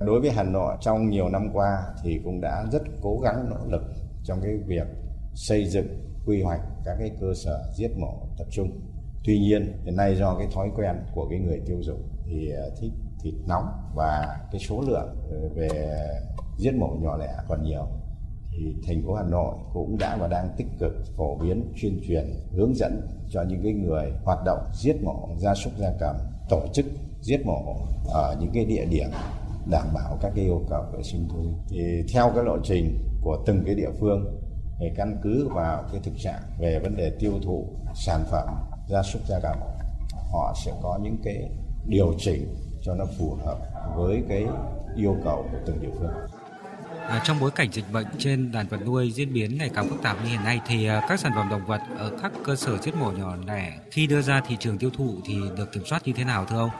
Đối 0.00 0.20
với 0.20 0.30
Hà 0.30 0.42
Nội 0.42 0.76
trong 0.80 1.10
nhiều 1.10 1.28
năm 1.28 1.48
qua 1.52 1.82
thì 2.02 2.20
cũng 2.24 2.40
đã 2.40 2.64
rất 2.72 2.82
cố 3.02 3.20
gắng 3.22 3.50
nỗ 3.50 3.56
lực 3.70 3.82
trong 4.24 4.40
cái 4.42 4.52
việc 4.66 4.86
xây 5.34 5.66
dựng, 5.66 5.86
quy 6.26 6.42
hoạch 6.42 6.60
các 6.84 6.96
cái 6.98 7.10
cơ 7.20 7.34
sở 7.34 7.72
giết 7.76 7.90
mổ 7.98 8.26
tập 8.38 8.46
trung. 8.50 8.70
Tuy 9.24 9.38
nhiên, 9.38 9.72
hiện 9.84 9.96
nay 9.96 10.16
do 10.16 10.38
cái 10.38 10.48
thói 10.54 10.68
quen 10.76 10.96
của 11.14 11.26
cái 11.30 11.38
người 11.38 11.60
tiêu 11.66 11.78
dùng 11.82 12.02
thì 12.24 12.50
ờ, 12.50 12.70
thích 12.80 12.92
thịt 13.22 13.34
nóng 13.46 13.64
và 13.94 14.38
cái 14.52 14.60
số 14.60 14.80
lượng 14.80 15.08
ờ, 15.30 15.48
về 15.54 15.68
giết 16.58 16.74
mổ 16.74 16.96
nhỏ 17.00 17.16
lẻ 17.16 17.34
còn 17.48 17.62
nhiều, 17.62 17.86
thì 18.52 18.74
thành 18.86 19.02
phố 19.06 19.14
Hà 19.14 19.22
Nội 19.22 19.54
cũng 19.72 19.98
đã 19.98 20.16
và 20.16 20.28
đang 20.28 20.48
tích 20.56 20.66
cực 20.78 20.92
phổ 21.16 21.38
biến, 21.38 21.72
tuyên 21.82 22.00
truyền, 22.08 22.34
hướng 22.52 22.74
dẫn 22.74 23.00
cho 23.30 23.42
những 23.42 23.60
cái 23.62 23.72
người 23.72 24.12
hoạt 24.24 24.38
động 24.44 24.58
giết 24.74 24.96
mổ, 25.02 25.28
gia 25.38 25.54
súc, 25.54 25.72
gia 25.78 25.92
cầm, 26.00 26.16
tổ 26.48 26.62
chức 26.72 26.86
giết 27.20 27.46
mổ 27.46 27.76
ở 28.14 28.36
những 28.40 28.50
cái 28.54 28.64
địa 28.64 28.84
điểm 28.90 29.08
đảm 29.70 29.86
bảo 29.94 30.18
các 30.22 30.32
cái 30.34 30.44
yêu 30.44 30.62
cầu 30.70 30.84
vệ 30.92 31.02
sinh 31.02 31.28
thú 31.28 31.44
thì 31.68 31.78
theo 32.14 32.30
cái 32.34 32.44
lộ 32.44 32.58
trình 32.64 32.98
của 33.20 33.42
từng 33.46 33.62
cái 33.66 33.74
địa 33.74 33.90
phương 34.00 34.40
để 34.80 34.92
căn 34.96 35.16
cứ 35.22 35.48
vào 35.48 35.84
cái 35.92 36.00
thực 36.04 36.14
trạng 36.18 36.42
về 36.58 36.78
vấn 36.82 36.96
đề 36.96 37.12
tiêu 37.18 37.32
thụ 37.44 37.66
sản 37.94 38.24
phẩm 38.30 38.48
gia 38.88 39.02
súc 39.02 39.22
gia 39.26 39.40
cầm 39.42 39.58
họ 40.32 40.54
sẽ 40.64 40.72
có 40.82 40.98
những 41.02 41.16
cái 41.24 41.50
điều 41.86 42.14
chỉnh 42.18 42.54
cho 42.82 42.94
nó 42.94 43.04
phù 43.18 43.36
hợp 43.44 43.58
với 43.96 44.22
cái 44.28 44.46
yêu 44.96 45.16
cầu 45.24 45.48
của 45.52 45.58
từng 45.66 45.80
địa 45.80 45.90
phương. 45.98 46.10
À, 47.08 47.22
trong 47.24 47.40
bối 47.40 47.50
cảnh 47.50 47.68
dịch 47.72 47.84
bệnh 47.92 48.06
trên 48.18 48.52
đàn 48.52 48.66
vật 48.66 48.78
nuôi 48.86 49.10
diễn 49.10 49.32
biến 49.32 49.58
ngày 49.58 49.70
càng 49.74 49.88
phức 49.88 50.02
tạp 50.02 50.16
như 50.24 50.30
hiện 50.30 50.44
nay 50.44 50.60
thì 50.66 50.86
à, 50.86 51.06
các 51.08 51.20
sản 51.20 51.32
phẩm 51.34 51.48
động 51.50 51.66
vật 51.66 51.80
ở 51.98 52.12
các 52.22 52.32
cơ 52.44 52.56
sở 52.56 52.78
giết 52.78 52.94
mổ 52.94 53.10
nhỏ 53.10 53.36
lẻ 53.46 53.72
khi 53.90 54.06
đưa 54.06 54.22
ra 54.22 54.42
thị 54.48 54.56
trường 54.60 54.78
tiêu 54.78 54.90
thụ 54.96 55.14
thì 55.24 55.34
được 55.56 55.72
kiểm 55.72 55.82
soát 55.86 56.02
như 56.04 56.12
thế 56.12 56.24
nào 56.24 56.44
thưa 56.44 56.58
ông? 56.58 56.70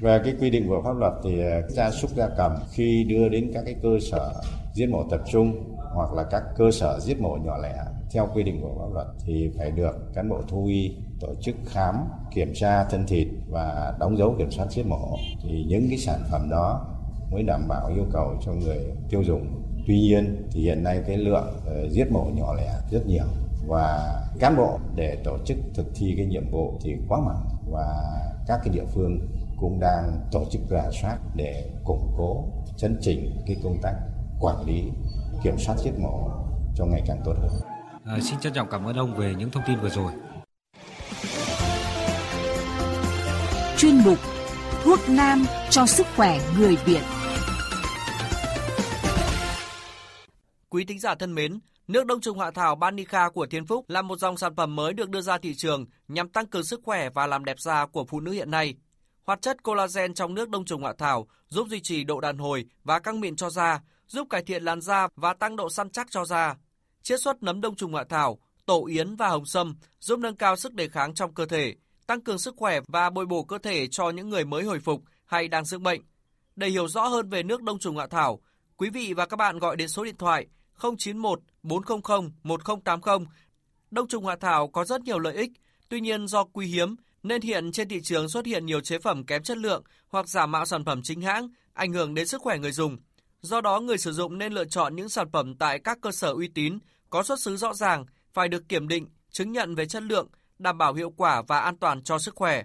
Về 0.00 0.20
cái 0.24 0.34
quy 0.40 0.50
định 0.50 0.68
của 0.68 0.82
pháp 0.84 0.96
luật 0.98 1.12
thì 1.24 1.40
à, 1.40 1.60
gia 1.68 1.90
súc 1.90 2.10
gia 2.10 2.28
cầm 2.36 2.52
khi 2.72 3.04
đưa 3.08 3.28
đến 3.28 3.50
các 3.54 3.62
cái 3.64 3.74
cơ 3.82 3.88
sở 4.10 4.34
giết 4.74 4.86
mổ 4.86 5.04
tập 5.10 5.20
trung 5.32 5.77
hoặc 5.98 6.12
là 6.12 6.24
các 6.30 6.42
cơ 6.56 6.70
sở 6.72 7.00
giết 7.00 7.20
mổ 7.20 7.36
nhỏ 7.36 7.58
lẻ 7.62 7.76
theo 8.10 8.28
quy 8.34 8.42
định 8.42 8.62
của 8.62 8.74
pháp 8.78 8.94
luật 8.94 9.06
thì 9.24 9.50
phải 9.58 9.70
được 9.70 10.14
cán 10.14 10.28
bộ 10.28 10.42
thú 10.48 10.66
y 10.66 10.96
tổ 11.20 11.28
chức 11.40 11.56
khám, 11.66 11.94
kiểm 12.34 12.52
tra 12.54 12.84
thân 12.84 13.06
thịt 13.06 13.28
và 13.48 13.94
đóng 14.00 14.16
dấu 14.18 14.34
kiểm 14.38 14.50
soát 14.50 14.66
giết 14.70 14.86
mổ. 14.86 15.16
Thì 15.42 15.64
những 15.68 15.86
cái 15.88 15.98
sản 15.98 16.20
phẩm 16.30 16.48
đó 16.50 16.86
mới 17.30 17.42
đảm 17.42 17.68
bảo 17.68 17.90
yêu 17.94 18.04
cầu 18.12 18.34
cho 18.44 18.52
người 18.52 18.84
tiêu 19.10 19.22
dùng. 19.22 19.62
Tuy 19.86 20.00
nhiên 20.00 20.48
thì 20.50 20.60
hiện 20.62 20.84
nay 20.84 21.02
cái 21.06 21.16
lượng 21.16 21.60
ờ, 21.66 21.88
giết 21.90 22.12
mổ 22.12 22.24
nhỏ 22.34 22.54
lẻ 22.54 22.72
rất 22.90 23.06
nhiều 23.06 23.26
và 23.68 24.14
cán 24.40 24.56
bộ 24.56 24.78
để 24.94 25.16
tổ 25.24 25.38
chức 25.44 25.58
thực 25.74 25.86
thi 25.94 26.14
cái 26.16 26.26
nhiệm 26.26 26.50
vụ 26.50 26.74
thì 26.82 26.96
quá 27.08 27.20
mỏng 27.20 27.48
và 27.70 28.04
các 28.46 28.60
cái 28.64 28.74
địa 28.74 28.84
phương 28.94 29.18
cũng 29.60 29.80
đang 29.80 30.20
tổ 30.32 30.44
chức 30.50 30.62
rà 30.70 30.90
soát 31.02 31.18
để 31.34 31.70
củng 31.84 32.12
cố, 32.16 32.44
chấn 32.76 32.98
chỉnh 33.00 33.30
cái 33.46 33.56
công 33.62 33.76
tác 33.82 33.94
quản 34.40 34.64
lý 34.66 34.82
kiểm 35.44 35.58
soát 35.58 35.76
giết 35.84 35.92
mổ 35.98 36.30
cho 36.76 36.84
ngày 36.84 37.02
càng 37.06 37.22
tốt 37.24 37.34
hơn. 37.40 37.60
À, 38.04 38.18
xin 38.22 38.40
trân 38.40 38.52
trọng 38.52 38.70
cảm 38.70 38.84
ơn 38.84 38.96
ông 38.96 39.16
về 39.16 39.34
những 39.38 39.50
thông 39.50 39.62
tin 39.66 39.80
vừa 39.80 39.88
rồi. 39.88 40.12
Chuyên 43.78 43.98
mục 44.04 44.18
Thuốc 44.84 44.98
nam 45.08 45.44
cho 45.70 45.86
sức 45.86 46.06
khỏe 46.16 46.40
người 46.58 46.76
Việt. 46.76 47.02
Quý 50.68 50.84
thính 50.84 50.98
giả 50.98 51.14
thân 51.14 51.34
mến, 51.34 51.58
nước 51.88 52.06
đông 52.06 52.20
trùng 52.20 52.38
hạ 52.38 52.50
thảo 52.50 52.74
Banica 52.74 53.30
của 53.30 53.46
Thiên 53.46 53.66
Phúc 53.66 53.84
là 53.88 54.02
một 54.02 54.18
dòng 54.18 54.36
sản 54.36 54.56
phẩm 54.56 54.76
mới 54.76 54.92
được 54.92 55.10
đưa 55.10 55.20
ra 55.20 55.38
thị 55.38 55.54
trường 55.54 55.86
nhằm 56.08 56.28
tăng 56.28 56.46
cường 56.46 56.64
sức 56.64 56.80
khỏe 56.84 57.10
và 57.10 57.26
làm 57.26 57.44
đẹp 57.44 57.56
da 57.60 57.86
của 57.86 58.04
phụ 58.04 58.20
nữ 58.20 58.32
hiện 58.32 58.50
nay. 58.50 58.74
Hoạt 59.24 59.42
chất 59.42 59.62
collagen 59.62 60.14
trong 60.14 60.34
nước 60.34 60.50
đông 60.50 60.64
trùng 60.64 60.84
hạ 60.84 60.92
thảo 60.98 61.26
giúp 61.48 61.68
duy 61.70 61.80
trì 61.80 62.04
độ 62.04 62.20
đàn 62.20 62.38
hồi 62.38 62.64
và 62.84 62.98
căng 62.98 63.20
mịn 63.20 63.36
cho 63.36 63.50
da, 63.50 63.80
giúp 64.08 64.26
cải 64.30 64.42
thiện 64.42 64.62
làn 64.62 64.80
da 64.80 65.08
và 65.16 65.34
tăng 65.34 65.56
độ 65.56 65.70
săn 65.70 65.90
chắc 65.90 66.10
cho 66.10 66.24
da. 66.24 66.56
Chiết 67.02 67.20
xuất 67.20 67.42
nấm 67.42 67.60
đông 67.60 67.76
trùng 67.76 67.94
hạ 67.94 68.04
thảo, 68.08 68.38
tổ 68.66 68.86
yến 68.86 69.16
và 69.16 69.28
hồng 69.28 69.46
sâm 69.46 69.76
giúp 70.00 70.18
nâng 70.18 70.36
cao 70.36 70.56
sức 70.56 70.74
đề 70.74 70.88
kháng 70.88 71.14
trong 71.14 71.34
cơ 71.34 71.46
thể, 71.46 71.74
tăng 72.06 72.20
cường 72.20 72.38
sức 72.38 72.54
khỏe 72.56 72.80
và 72.88 73.10
bồi 73.10 73.26
bổ 73.26 73.44
cơ 73.44 73.58
thể 73.58 73.86
cho 73.86 74.10
những 74.10 74.28
người 74.28 74.44
mới 74.44 74.64
hồi 74.64 74.80
phục 74.80 75.02
hay 75.24 75.48
đang 75.48 75.64
dưỡng 75.64 75.82
bệnh. 75.82 76.00
Để 76.56 76.68
hiểu 76.68 76.88
rõ 76.88 77.06
hơn 77.06 77.28
về 77.28 77.42
nước 77.42 77.62
đông 77.62 77.78
trùng 77.78 77.96
hạ 77.96 78.06
thảo, 78.06 78.40
quý 78.76 78.90
vị 78.90 79.14
và 79.14 79.26
các 79.26 79.36
bạn 79.36 79.58
gọi 79.58 79.76
đến 79.76 79.88
số 79.88 80.04
điện 80.04 80.16
thoại 80.16 80.46
091 80.98 81.40
400 81.62 82.30
1080. 82.42 83.26
Đông 83.90 84.08
trùng 84.08 84.26
hạ 84.26 84.36
thảo 84.40 84.68
có 84.68 84.84
rất 84.84 85.00
nhiều 85.00 85.18
lợi 85.18 85.34
ích, 85.34 85.50
tuy 85.88 86.00
nhiên 86.00 86.26
do 86.26 86.44
quý 86.44 86.66
hiếm 86.66 86.96
nên 87.22 87.42
hiện 87.42 87.72
trên 87.72 87.88
thị 87.88 88.00
trường 88.02 88.28
xuất 88.28 88.46
hiện 88.46 88.66
nhiều 88.66 88.80
chế 88.80 88.98
phẩm 88.98 89.24
kém 89.24 89.42
chất 89.42 89.58
lượng 89.58 89.82
hoặc 90.08 90.28
giả 90.28 90.46
mạo 90.46 90.66
sản 90.66 90.84
phẩm 90.84 91.00
chính 91.02 91.22
hãng, 91.22 91.48
ảnh 91.72 91.92
hưởng 91.92 92.14
đến 92.14 92.26
sức 92.26 92.40
khỏe 92.42 92.58
người 92.58 92.72
dùng. 92.72 92.96
Do 93.40 93.60
đó, 93.60 93.80
người 93.80 93.98
sử 93.98 94.12
dụng 94.12 94.38
nên 94.38 94.52
lựa 94.52 94.64
chọn 94.64 94.96
những 94.96 95.08
sản 95.08 95.30
phẩm 95.32 95.54
tại 95.54 95.78
các 95.78 95.98
cơ 96.00 96.12
sở 96.12 96.32
uy 96.32 96.48
tín, 96.48 96.78
có 97.10 97.22
xuất 97.22 97.40
xứ 97.40 97.56
rõ 97.56 97.74
ràng, 97.74 98.06
phải 98.32 98.48
được 98.48 98.68
kiểm 98.68 98.88
định, 98.88 99.06
chứng 99.30 99.52
nhận 99.52 99.74
về 99.74 99.86
chất 99.86 100.02
lượng, 100.02 100.28
đảm 100.58 100.78
bảo 100.78 100.94
hiệu 100.94 101.10
quả 101.16 101.42
và 101.48 101.58
an 101.58 101.76
toàn 101.76 102.02
cho 102.02 102.18
sức 102.18 102.34
khỏe. 102.34 102.62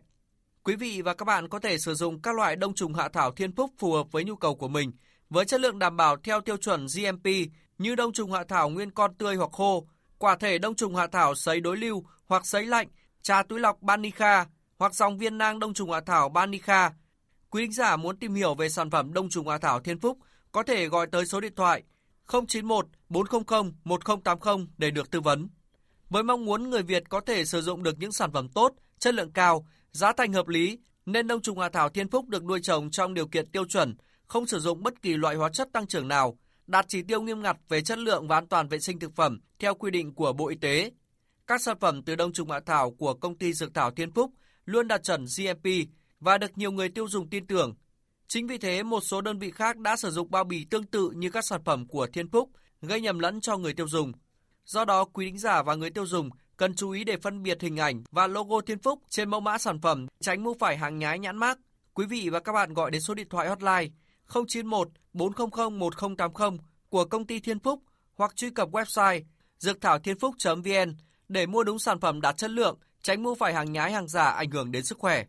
Quý 0.64 0.76
vị 0.76 1.02
và 1.02 1.14
các 1.14 1.26
bạn 1.26 1.50
có 1.50 1.60
thể 1.60 1.78
sử 1.78 1.94
dụng 1.94 2.22
các 2.22 2.36
loại 2.36 2.56
đông 2.56 2.74
trùng 2.74 2.94
hạ 2.94 3.10
thảo 3.10 3.32
thiên 3.32 3.56
phúc 3.56 3.72
phù 3.78 3.94
hợp 3.94 4.12
với 4.12 4.24
nhu 4.24 4.36
cầu 4.36 4.56
của 4.56 4.68
mình, 4.68 4.92
với 5.30 5.46
chất 5.46 5.62
lượng 5.62 5.80
đảm 5.80 5.98
bảo 5.98 6.18
theo 6.18 6.42
tiêu 6.42 6.58
chuẩn 6.58 6.86
GMP 6.86 7.28
như 7.78 7.96
đông 7.96 8.14
trùng 8.14 8.32
hạ 8.32 8.44
thảo 8.44 8.70
nguyên 8.70 8.92
con 8.92 9.16
tươi 9.16 9.36
hoặc 9.36 9.52
khô, 9.52 9.88
quả 10.18 10.36
thể 10.36 10.58
đông 10.58 10.76
trùng 10.76 10.96
hạ 10.96 11.08
thảo 11.08 11.36
sấy 11.36 11.60
đối 11.60 11.78
lưu 11.78 12.06
hoặc 12.26 12.46
sấy 12.46 12.66
lạnh, 12.66 12.88
trà 13.22 13.44
túi 13.44 13.60
lọc 13.60 13.82
Banica 13.82 14.46
hoặc 14.78 14.96
dòng 14.96 15.18
viên 15.18 15.38
nang 15.38 15.60
đông 15.60 15.74
trùng 15.74 15.92
hạ 15.92 16.02
thảo 16.06 16.30
Banica. 16.30 16.94
Quý 17.50 17.66
khán 17.66 17.72
giả 17.72 17.96
muốn 17.96 18.18
tìm 18.18 18.34
hiểu 18.34 18.56
về 18.56 18.70
sản 18.70 18.90
phẩm 18.90 19.14
đông 19.14 19.30
trùng 19.30 19.48
hạ 19.48 19.58
thảo 19.58 19.80
Thiên 19.80 20.00
Phúc 20.00 20.18
có 20.54 20.64
thể 20.64 20.88
gọi 20.88 21.08
tới 21.08 21.26
số 21.26 21.40
điện 21.40 21.54
thoại 21.56 21.84
091 22.48 22.88
400 23.10 23.74
1080 23.84 24.68
để 24.78 24.92
được 24.92 25.12
tư 25.12 25.22
vấn. 25.22 25.50
Với 26.10 26.24
mong 26.24 26.46
muốn 26.46 26.70
người 26.70 26.84
Việt 26.84 27.04
có 27.10 27.22
thể 27.22 27.46
sử 27.46 27.62
dụng 27.62 27.84
được 27.84 28.00
những 28.00 28.12
sản 28.12 28.32
phẩm 28.32 28.50
tốt, 28.50 28.74
chất 29.00 29.14
lượng 29.14 29.32
cao, 29.32 29.68
giá 29.92 30.14
thành 30.14 30.34
hợp 30.34 30.48
lý, 30.48 30.80
nên 31.06 31.28
đông 31.28 31.42
trùng 31.42 31.60
hạ 31.60 31.70
thảo 31.70 31.90
Thiên 31.90 32.10
Phúc 32.10 32.30
được 32.30 32.44
nuôi 32.44 32.60
trồng 32.64 32.92
trong 32.92 33.14
điều 33.14 33.28
kiện 33.28 33.52
tiêu 33.52 33.66
chuẩn, 33.66 33.96
không 34.28 34.46
sử 34.46 34.60
dụng 34.60 34.84
bất 34.84 35.02
kỳ 35.02 35.18
loại 35.18 35.36
hóa 35.36 35.50
chất 35.54 35.70
tăng 35.74 35.88
trưởng 35.88 36.08
nào, 36.08 36.38
đạt 36.68 36.86
chỉ 36.88 37.04
tiêu 37.04 37.22
nghiêm 37.22 37.42
ngặt 37.42 37.58
về 37.70 37.82
chất 37.82 37.98
lượng 37.98 38.28
và 38.28 38.38
an 38.38 38.48
toàn 38.48 38.68
vệ 38.68 38.80
sinh 38.80 39.00
thực 39.00 39.16
phẩm 39.16 39.40
theo 39.60 39.76
quy 39.76 39.92
định 39.92 40.14
của 40.14 40.34
Bộ 40.34 40.48
Y 40.48 40.56
tế. 40.56 40.92
Các 41.48 41.62
sản 41.62 41.78
phẩm 41.80 42.04
từ 42.04 42.16
đông 42.16 42.34
trùng 42.34 42.52
hạ 42.52 42.60
thảo 42.66 42.92
của 42.92 43.14
công 43.14 43.38
ty 43.38 43.54
Dược 43.54 43.74
thảo 43.74 43.92
Thiên 43.92 44.12
Phúc 44.12 44.32
luôn 44.66 44.88
đạt 44.88 45.04
chuẩn 45.04 45.26
GMP 45.38 45.68
và 46.20 46.38
được 46.38 46.58
nhiều 46.58 46.72
người 46.72 46.90
tiêu 46.90 47.08
dùng 47.08 47.30
tin 47.30 47.48
tưởng. 47.48 47.76
Chính 48.28 48.48
vì 48.48 48.58
thế, 48.58 48.84
một 48.84 49.02
số 49.02 49.22
đơn 49.22 49.40
vị 49.40 49.52
khác 49.52 49.78
đã 49.78 49.96
sử 49.96 50.12
dụng 50.12 50.32
bao 50.32 50.44
bì 50.44 50.66
tương 50.66 50.86
tự 50.86 51.12
như 51.16 51.30
các 51.30 51.46
sản 51.46 51.62
phẩm 51.66 51.88
của 51.88 52.08
Thiên 52.08 52.30
Phúc, 52.30 52.50
gây 52.82 53.02
nhầm 53.02 53.20
lẫn 53.20 53.42
cho 53.42 53.58
người 53.58 53.74
tiêu 53.74 53.88
dùng. 53.88 54.12
Do 54.66 54.86
đó, 54.86 55.06
quý 55.06 55.26
thính 55.26 55.38
giả 55.38 55.64
và 55.64 55.76
người 55.76 55.90
tiêu 55.90 56.06
dùng 56.06 56.30
cần 56.58 56.76
chú 56.76 56.90
ý 56.90 57.04
để 57.04 57.18
phân 57.18 57.44
biệt 57.44 57.62
hình 57.62 57.78
ảnh 57.78 58.04
và 58.12 58.28
logo 58.28 58.62
Thiên 58.62 58.80
Phúc 58.80 59.00
trên 59.10 59.30
mẫu 59.30 59.40
mã 59.40 59.58
sản 59.58 59.82
phẩm, 59.82 60.08
tránh 60.20 60.44
mua 60.44 60.54
phải 60.60 60.78
hàng 60.78 60.98
nhái 60.98 61.20
nhãn 61.20 61.38
mác. 61.38 61.60
Quý 61.94 62.06
vị 62.06 62.30
và 62.30 62.40
các 62.40 62.54
bạn 62.54 62.74
gọi 62.74 62.92
đến 62.92 63.02
số 63.02 63.14
điện 63.14 63.28
thoại 63.30 63.48
hotline 63.48 63.88
091 64.48 64.90
400 65.14 65.80
1080 65.80 66.50
của 66.90 67.06
công 67.06 67.28
ty 67.28 67.40
Thiên 67.40 67.60
Phúc 67.60 67.84
hoặc 68.16 68.36
truy 68.36 68.50
cập 68.50 68.72
website 68.72 69.22
dược 69.58 69.82
thảo 69.82 70.00
thiên 70.00 70.20
phúc.vn 70.20 70.96
để 71.28 71.46
mua 71.46 71.64
đúng 71.64 71.80
sản 71.80 72.00
phẩm 72.00 72.22
đạt 72.22 72.38
chất 72.38 72.52
lượng, 72.52 72.80
tránh 73.02 73.24
mua 73.24 73.36
phải 73.36 73.54
hàng 73.54 73.72
nhái 73.72 73.92
hàng 73.92 74.08
giả 74.08 74.24
ảnh 74.24 74.52
hưởng 74.52 74.72
đến 74.72 74.84
sức 74.84 74.98
khỏe. 74.98 75.26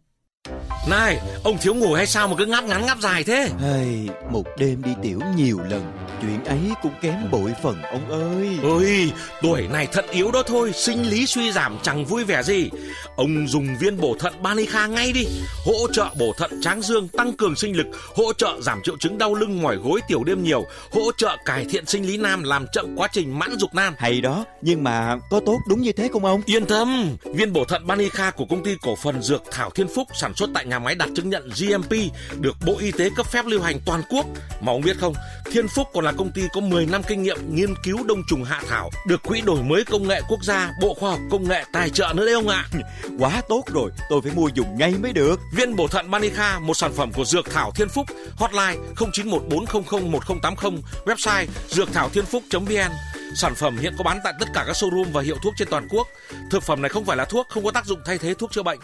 Này, 0.91 1.21
ông 1.45 1.59
thiếu 1.59 1.75
ngủ 1.75 1.95
hay 1.95 2.07
sao 2.07 2.29
mà 2.29 2.37
cứ 2.39 2.47
ngáp 2.47 2.65
ngắn 2.65 2.87
ngáp 2.87 2.99
dài 3.01 3.25
thế? 3.25 3.49
Hey, 3.61 4.09
một 4.31 4.43
đêm 4.59 4.83
đi 4.83 4.91
tiểu 5.03 5.21
nhiều 5.37 5.59
lần, 5.71 5.93
chuyện 6.23 6.45
ấy 6.45 6.61
cũng 6.83 6.93
kém 7.03 7.15
bội 7.31 7.53
phần 7.63 7.83
ông 7.83 8.11
ơi. 8.11 8.59
Ôi, 8.63 9.13
tuổi 9.43 9.69
này 9.73 9.89
thận 9.93 10.05
yếu 10.11 10.31
đó 10.31 10.43
thôi, 10.47 10.73
sinh 10.75 11.03
lý 11.11 11.27
suy 11.27 11.53
giảm 11.53 11.79
chẳng 11.83 12.05
vui 12.05 12.25
vẻ 12.25 12.43
gì. 12.43 12.71
Ông 13.17 13.49
dùng 13.49 13.69
viên 13.81 14.01
bổ 14.01 14.17
thận 14.19 14.43
Banica 14.43 14.87
ngay 14.87 15.13
đi, 15.13 15.27
hỗ 15.65 15.89
trợ 15.93 16.07
bổ 16.19 16.33
thận 16.39 16.61
tráng 16.63 16.83
dương, 16.83 17.09
tăng 17.09 17.33
cường 17.33 17.57
sinh 17.57 17.77
lực, 17.77 17.87
hỗ 18.17 18.33
trợ 18.33 18.61
giảm 18.63 18.81
triệu 18.85 18.97
chứng 19.01 19.19
đau 19.19 19.35
lưng 19.35 19.63
mỏi 19.63 19.77
gối 19.77 20.01
tiểu 20.09 20.25
đêm 20.25 20.43
nhiều, 20.43 20.65
hỗ 20.93 21.13
trợ 21.17 21.37
cải 21.45 21.65
thiện 21.71 21.87
sinh 21.87 22.07
lý 22.07 22.17
nam, 22.17 22.43
làm 22.43 22.67
chậm 22.73 22.97
quá 22.97 23.09
trình 23.13 23.39
mãn 23.39 23.59
dục 23.59 23.75
nam. 23.75 23.95
Hay 23.99 24.21
đó, 24.21 24.45
nhưng 24.63 24.85
mà 24.85 25.17
có 25.31 25.41
tốt 25.47 25.59
đúng 25.69 25.83
như 25.83 25.93
thế 25.93 26.09
không 26.13 26.25
ông? 26.25 26.43
Yên 26.47 26.67
tâm, 26.67 27.17
viên 27.25 27.53
bổ 27.53 27.65
thận 27.65 27.87
Banica 27.87 28.31
của 28.31 28.45
công 28.51 28.65
ty 28.65 28.77
cổ 28.83 28.97
phần 28.97 29.23
Dược 29.23 29.43
Thảo 29.51 29.71
Thiên 29.71 29.89
Phúc 29.95 30.09
sản 30.21 30.35
xuất 30.35 30.51
tại 30.55 30.65
nhà 30.67 30.74
máy 30.79 30.95
đạt 30.95 31.09
chứng 31.17 31.31
nhận 31.31 31.49
GMP 31.49 31.93
được 32.41 32.57
Bộ 32.67 32.77
Y 32.79 32.93
tế 32.93 33.11
cấp 33.17 33.27
phép 33.27 33.47
lưu 33.47 33.63
hành 33.63 33.81
toàn 33.85 34.03
quốc. 34.09 34.27
Mà 34.61 34.73
ông 34.73 34.81
biết 34.81 34.97
không, 35.01 35.15
Thiên 35.53 35.69
Phúc 35.69 35.89
còn 35.95 36.05
là 36.05 36.13
công 36.13 36.31
ty 36.31 36.43
có 36.53 36.61
10 36.61 36.87
năm 36.87 37.03
kinh 37.09 37.23
nghiệm 37.23 37.55
nghiên 37.55 37.75
cứu 37.85 38.05
đông 38.07 38.23
trùng 38.29 38.45
hạ 38.45 38.63
thảo, 38.69 38.91
được 39.07 39.23
Quỹ 39.23 39.41
đổi 39.41 39.63
mới 39.63 39.85
công 39.85 40.09
nghệ 40.09 40.21
quốc 40.29 40.45
gia, 40.45 40.71
Bộ 40.83 40.95
Khoa 40.95 41.11
học 41.11 41.21
Công 41.31 41.49
nghệ 41.49 41.65
tài 41.73 41.91
trợ 41.91 42.13
nữa 42.15 42.25
đấy 42.25 42.35
ông 42.35 42.49
ạ. 42.49 42.67
Quá 43.19 43.43
tốt 43.49 43.63
rồi, 43.75 43.91
tôi 44.11 44.21
phải 44.23 44.33
mua 44.35 44.49
dùng 44.55 44.79
ngay 44.79 44.95
mới 45.03 45.13
được. 45.13 45.41
Viên 45.57 45.77
bổ 45.77 45.89
thận 45.89 46.11
Manica, 46.11 46.59
một 46.59 46.75
sản 46.75 46.93
phẩm 46.93 47.13
của 47.13 47.25
Dược 47.25 47.51
Thảo 47.51 47.71
Thiên 47.75 47.89
Phúc, 47.89 48.07
hotline 48.37 48.77
0914001080, 48.97 50.79
website 51.05 51.47
dược 51.69 51.93
thảo 51.93 52.09
thiên 52.09 52.25
phúc.vn. 52.25 52.93
Sản 53.35 53.55
phẩm 53.55 53.77
hiện 53.77 53.95
có 53.99 54.05
bán 54.05 54.19
tại 54.25 54.33
tất 54.41 54.49
cả 54.55 54.65
các 54.67 54.77
showroom 54.77 55.13
và 55.13 55.23
hiệu 55.23 55.37
thuốc 55.43 55.55
trên 55.57 55.69
toàn 55.71 55.89
quốc. 55.91 56.07
Thực 56.51 56.63
phẩm 56.63 56.83
này 56.83 56.89
không 56.89 57.05
phải 57.05 57.17
là 57.17 57.25
thuốc, 57.25 57.47
không 57.49 57.65
có 57.65 57.71
tác 57.71 57.87
dụng 57.87 58.01
thay 58.05 58.19
thế 58.19 58.35
thuốc 58.35 58.53
chữa 58.53 58.63
bệnh. 58.63 58.79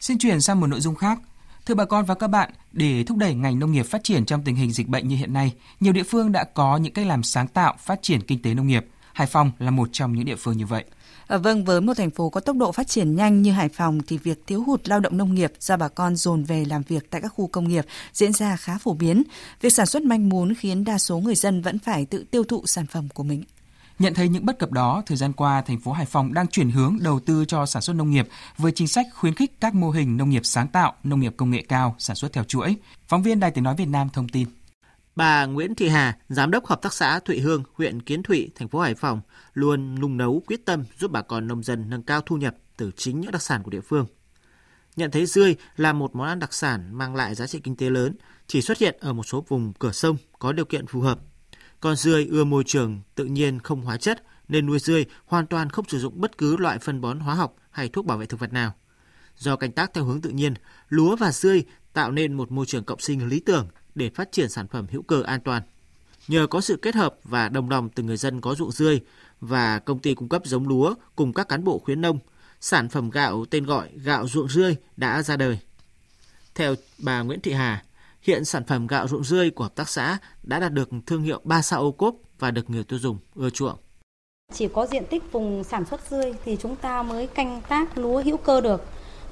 Xin 0.00 0.18
chuyển 0.18 0.40
sang 0.40 0.60
một 0.60 0.66
nội 0.66 0.80
dung 0.80 0.94
khác. 0.94 1.18
Thưa 1.66 1.74
bà 1.74 1.84
con 1.84 2.04
và 2.04 2.14
các 2.14 2.26
bạn, 2.26 2.50
để 2.72 3.04
thúc 3.04 3.16
đẩy 3.16 3.34
ngành 3.34 3.58
nông 3.58 3.72
nghiệp 3.72 3.82
phát 3.82 4.04
triển 4.04 4.24
trong 4.24 4.42
tình 4.44 4.56
hình 4.56 4.72
dịch 4.72 4.88
bệnh 4.88 5.08
như 5.08 5.16
hiện 5.16 5.32
nay, 5.32 5.52
nhiều 5.80 5.92
địa 5.92 6.02
phương 6.02 6.32
đã 6.32 6.44
có 6.44 6.76
những 6.76 6.92
cách 6.92 7.06
làm 7.06 7.22
sáng 7.22 7.48
tạo 7.48 7.74
phát 7.78 8.02
triển 8.02 8.20
kinh 8.20 8.42
tế 8.42 8.54
nông 8.54 8.66
nghiệp. 8.66 8.86
Hải 9.12 9.26
Phòng 9.26 9.50
là 9.58 9.70
một 9.70 9.88
trong 9.92 10.12
những 10.12 10.24
địa 10.24 10.36
phương 10.36 10.56
như 10.56 10.66
vậy. 10.66 10.84
À, 11.26 11.36
vâng, 11.36 11.64
với 11.64 11.80
một 11.80 11.94
thành 11.96 12.10
phố 12.10 12.30
có 12.30 12.40
tốc 12.40 12.56
độ 12.56 12.72
phát 12.72 12.88
triển 12.88 13.16
nhanh 13.16 13.42
như 13.42 13.52
Hải 13.52 13.68
Phòng 13.68 14.00
thì 14.06 14.18
việc 14.18 14.46
thiếu 14.46 14.62
hụt 14.62 14.88
lao 14.88 15.00
động 15.00 15.16
nông 15.16 15.34
nghiệp 15.34 15.52
do 15.60 15.76
bà 15.76 15.88
con 15.88 16.16
dồn 16.16 16.44
về 16.44 16.64
làm 16.64 16.82
việc 16.82 17.10
tại 17.10 17.20
các 17.20 17.28
khu 17.28 17.46
công 17.46 17.68
nghiệp 17.68 17.86
diễn 18.12 18.32
ra 18.32 18.56
khá 18.56 18.78
phổ 18.78 18.94
biến. 18.94 19.22
Việc 19.60 19.72
sản 19.72 19.86
xuất 19.86 20.02
manh 20.02 20.28
mún 20.28 20.54
khiến 20.54 20.84
đa 20.84 20.98
số 20.98 21.18
người 21.18 21.34
dân 21.34 21.62
vẫn 21.62 21.78
phải 21.78 22.04
tự 22.06 22.24
tiêu 22.30 22.44
thụ 22.44 22.66
sản 22.66 22.86
phẩm 22.86 23.08
của 23.14 23.22
mình. 23.22 23.42
Nhận 23.98 24.14
thấy 24.14 24.28
những 24.28 24.46
bất 24.46 24.58
cập 24.58 24.72
đó, 24.72 25.02
thời 25.06 25.16
gian 25.16 25.32
qua, 25.32 25.62
thành 25.62 25.80
phố 25.80 25.92
Hải 25.92 26.06
Phòng 26.06 26.34
đang 26.34 26.48
chuyển 26.48 26.70
hướng 26.70 26.98
đầu 27.00 27.20
tư 27.20 27.44
cho 27.44 27.66
sản 27.66 27.82
xuất 27.82 27.96
nông 27.96 28.10
nghiệp 28.10 28.28
với 28.58 28.72
chính 28.72 28.88
sách 28.88 29.06
khuyến 29.14 29.34
khích 29.34 29.60
các 29.60 29.74
mô 29.74 29.90
hình 29.90 30.16
nông 30.16 30.30
nghiệp 30.30 30.42
sáng 30.44 30.68
tạo, 30.68 30.94
nông 31.04 31.20
nghiệp 31.20 31.34
công 31.36 31.50
nghệ 31.50 31.64
cao, 31.68 31.94
sản 31.98 32.16
xuất 32.16 32.32
theo 32.32 32.44
chuỗi. 32.44 32.76
Phóng 33.08 33.22
viên 33.22 33.40
Đài 33.40 33.50
Tiếng 33.50 33.64
Nói 33.64 33.74
Việt 33.78 33.88
Nam 33.88 34.08
thông 34.12 34.28
tin. 34.28 34.48
Bà 35.16 35.46
Nguyễn 35.46 35.74
Thị 35.74 35.88
Hà, 35.88 36.16
giám 36.28 36.50
đốc 36.50 36.66
hợp 36.66 36.82
tác 36.82 36.92
xã 36.92 37.20
Thụy 37.20 37.40
Hương, 37.40 37.62
huyện 37.74 38.02
Kiến 38.02 38.22
Thụy, 38.22 38.50
thành 38.54 38.68
phố 38.68 38.80
Hải 38.80 38.94
Phòng, 38.94 39.20
luôn 39.54 40.00
nung 40.00 40.16
nấu 40.16 40.42
quyết 40.46 40.66
tâm 40.66 40.84
giúp 40.98 41.10
bà 41.10 41.22
con 41.22 41.46
nông 41.46 41.62
dân 41.62 41.90
nâng 41.90 42.02
cao 42.02 42.20
thu 42.20 42.36
nhập 42.36 42.56
từ 42.76 42.90
chính 42.96 43.20
những 43.20 43.30
đặc 43.30 43.42
sản 43.42 43.62
của 43.62 43.70
địa 43.70 43.80
phương. 43.80 44.06
Nhận 44.96 45.10
thấy 45.10 45.26
rươi 45.26 45.56
là 45.76 45.92
một 45.92 46.16
món 46.16 46.28
ăn 46.28 46.38
đặc 46.38 46.54
sản 46.54 46.88
mang 46.92 47.16
lại 47.16 47.34
giá 47.34 47.46
trị 47.46 47.60
kinh 47.60 47.76
tế 47.76 47.90
lớn, 47.90 48.14
chỉ 48.46 48.62
xuất 48.62 48.78
hiện 48.78 48.96
ở 49.00 49.12
một 49.12 49.22
số 49.22 49.44
vùng 49.48 49.72
cửa 49.72 49.92
sông 49.92 50.16
có 50.38 50.52
điều 50.52 50.64
kiện 50.64 50.86
phù 50.86 51.00
hợp 51.00 51.18
con 51.86 51.96
dươi 51.96 52.26
ưa 52.30 52.44
môi 52.44 52.64
trường 52.64 53.00
tự 53.14 53.24
nhiên 53.24 53.58
không 53.58 53.80
hóa 53.80 53.96
chất 53.96 54.22
nên 54.48 54.66
nuôi 54.66 54.78
dươi 54.78 55.06
hoàn 55.26 55.46
toàn 55.46 55.70
không 55.70 55.88
sử 55.88 55.98
dụng 55.98 56.20
bất 56.20 56.38
cứ 56.38 56.56
loại 56.56 56.78
phân 56.78 57.00
bón 57.00 57.20
hóa 57.20 57.34
học 57.34 57.56
hay 57.70 57.88
thuốc 57.88 58.06
bảo 58.06 58.18
vệ 58.18 58.26
thực 58.26 58.40
vật 58.40 58.52
nào. 58.52 58.74
Do 59.36 59.56
canh 59.56 59.72
tác 59.72 59.94
theo 59.94 60.04
hướng 60.04 60.20
tự 60.20 60.30
nhiên, 60.30 60.54
lúa 60.88 61.16
và 61.16 61.32
dươi 61.32 61.64
tạo 61.92 62.10
nên 62.10 62.32
một 62.32 62.52
môi 62.52 62.66
trường 62.66 62.84
cộng 62.84 63.00
sinh 63.00 63.28
lý 63.28 63.40
tưởng 63.40 63.68
để 63.94 64.10
phát 64.10 64.32
triển 64.32 64.48
sản 64.48 64.68
phẩm 64.68 64.86
hữu 64.90 65.02
cơ 65.02 65.22
an 65.22 65.40
toàn. 65.40 65.62
Nhờ 66.28 66.46
có 66.46 66.60
sự 66.60 66.78
kết 66.82 66.94
hợp 66.94 67.14
và 67.24 67.48
đồng 67.48 67.70
lòng 67.70 67.88
từ 67.88 68.02
người 68.02 68.16
dân 68.16 68.40
có 68.40 68.54
ruộng 68.54 68.72
dươi 68.72 69.00
và 69.40 69.78
công 69.78 69.98
ty 69.98 70.14
cung 70.14 70.28
cấp 70.28 70.42
giống 70.44 70.68
lúa 70.68 70.94
cùng 71.16 71.32
các 71.32 71.48
cán 71.48 71.64
bộ 71.64 71.78
khuyến 71.78 72.00
nông, 72.00 72.18
sản 72.60 72.88
phẩm 72.88 73.10
gạo 73.10 73.44
tên 73.50 73.64
gọi 73.64 73.90
gạo 73.94 74.28
ruộng 74.28 74.48
dươi 74.48 74.76
đã 74.96 75.22
ra 75.22 75.36
đời. 75.36 75.58
Theo 76.54 76.74
bà 76.98 77.22
Nguyễn 77.22 77.40
Thị 77.40 77.52
Hà, 77.52 77.84
Hiện 78.26 78.44
sản 78.44 78.64
phẩm 78.64 78.86
gạo 78.86 79.08
ruộng 79.08 79.24
rươi 79.24 79.50
của 79.50 79.64
hợp 79.64 79.74
tác 79.74 79.88
xã 79.88 80.18
đã 80.42 80.60
đạt 80.60 80.72
được 80.72 80.88
thương 81.06 81.22
hiệu 81.22 81.40
3 81.44 81.62
sao 81.62 81.80
ô 81.80 81.90
cốp 81.90 82.14
và 82.38 82.50
được 82.50 82.70
người 82.70 82.84
tiêu 82.84 82.98
dùng 82.98 83.18
ưa 83.34 83.50
chuộng. 83.50 83.76
Chỉ 84.52 84.68
có 84.68 84.86
diện 84.86 85.04
tích 85.10 85.32
vùng 85.32 85.64
sản 85.64 85.84
xuất 85.84 86.00
rươi 86.10 86.34
thì 86.44 86.56
chúng 86.60 86.76
ta 86.76 87.02
mới 87.02 87.26
canh 87.26 87.60
tác 87.68 87.98
lúa 87.98 88.22
hữu 88.22 88.36
cơ 88.36 88.60
được. 88.60 88.84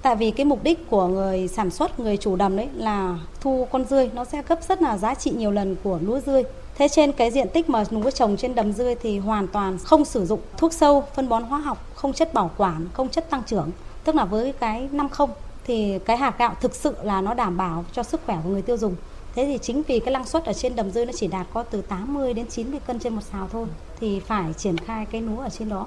Tại 0.03 0.17
vì 0.17 0.31
cái 0.31 0.47
mục 0.47 0.63
đích 0.63 0.91
của 0.91 1.07
người 1.07 1.49
sản 1.49 1.71
xuất, 1.71 2.01
người 2.01 2.17
chủ 2.17 2.37
đầm 2.37 2.57
đấy 2.57 2.69
là 2.75 3.19
thu 3.41 3.69
con 3.73 3.85
rươi, 3.85 4.11
nó 4.15 4.25
sẽ 4.25 4.43
gấp 4.49 4.59
rất 4.69 4.83
là 4.83 4.99
giá 4.99 5.15
trị 5.15 5.31
nhiều 5.31 5.51
lần 5.51 5.77
của 5.83 5.99
lúa 6.03 6.21
rươi. 6.21 6.43
Thế 6.75 6.89
trên 6.89 7.13
cái 7.13 7.31
diện 7.31 7.49
tích 7.55 7.69
mà 7.69 7.85
lúa 7.91 8.11
trồng 8.11 8.37
trên 8.37 8.55
đầm 8.55 8.73
rươi 8.73 8.95
thì 8.95 9.19
hoàn 9.19 9.49
toàn 9.49 9.79
không 9.79 10.05
sử 10.05 10.27
dụng 10.27 10.41
thuốc 10.57 10.73
sâu, 10.73 11.05
phân 11.15 11.29
bón 11.29 11.43
hóa 11.43 11.59
học, 11.59 11.91
không 11.95 12.13
chất 12.13 12.35
bảo 12.35 12.51
quản, 12.57 12.89
không 12.93 13.09
chất 13.09 13.31
tăng 13.31 13.43
trưởng. 13.47 13.71
Tức 14.05 14.15
là 14.15 14.25
với 14.25 14.53
cái 14.53 14.89
năm 14.93 15.09
không 15.09 15.31
thì 15.65 15.99
cái 16.07 16.17
hạt 16.17 16.39
gạo 16.39 16.57
thực 16.61 16.75
sự 16.75 16.95
là 17.03 17.21
nó 17.21 17.35
đảm 17.35 17.57
bảo 17.57 17.85
cho 17.93 18.03
sức 18.03 18.21
khỏe 18.27 18.39
của 18.45 18.51
người 18.51 18.63
tiêu 18.63 18.77
dùng. 18.77 18.97
Thế 19.35 19.45
thì 19.45 19.59
chính 19.63 19.83
vì 19.89 20.01
cái 20.01 20.15
năng 20.15 20.27
suất 20.27 20.45
ở 20.45 20.53
trên 20.53 20.77
đầm 20.77 20.91
rơi 20.91 21.07
nó 21.07 21.13
chỉ 21.17 21.27
đạt 21.27 21.47
có 21.53 21.63
từ 21.63 21.83
80 21.83 22.35
đến 22.35 22.47
90 22.47 22.81
cân 22.87 22.99
trên 22.99 23.15
một 23.15 23.23
xào 23.33 23.49
thôi 23.53 23.67
thì 24.01 24.21
phải 24.21 24.53
triển 24.53 24.79
khai 24.79 25.07
cái 25.07 25.23
lúa 25.23 25.41
ở 25.41 25.49
trên 25.49 25.69
đó. 25.69 25.87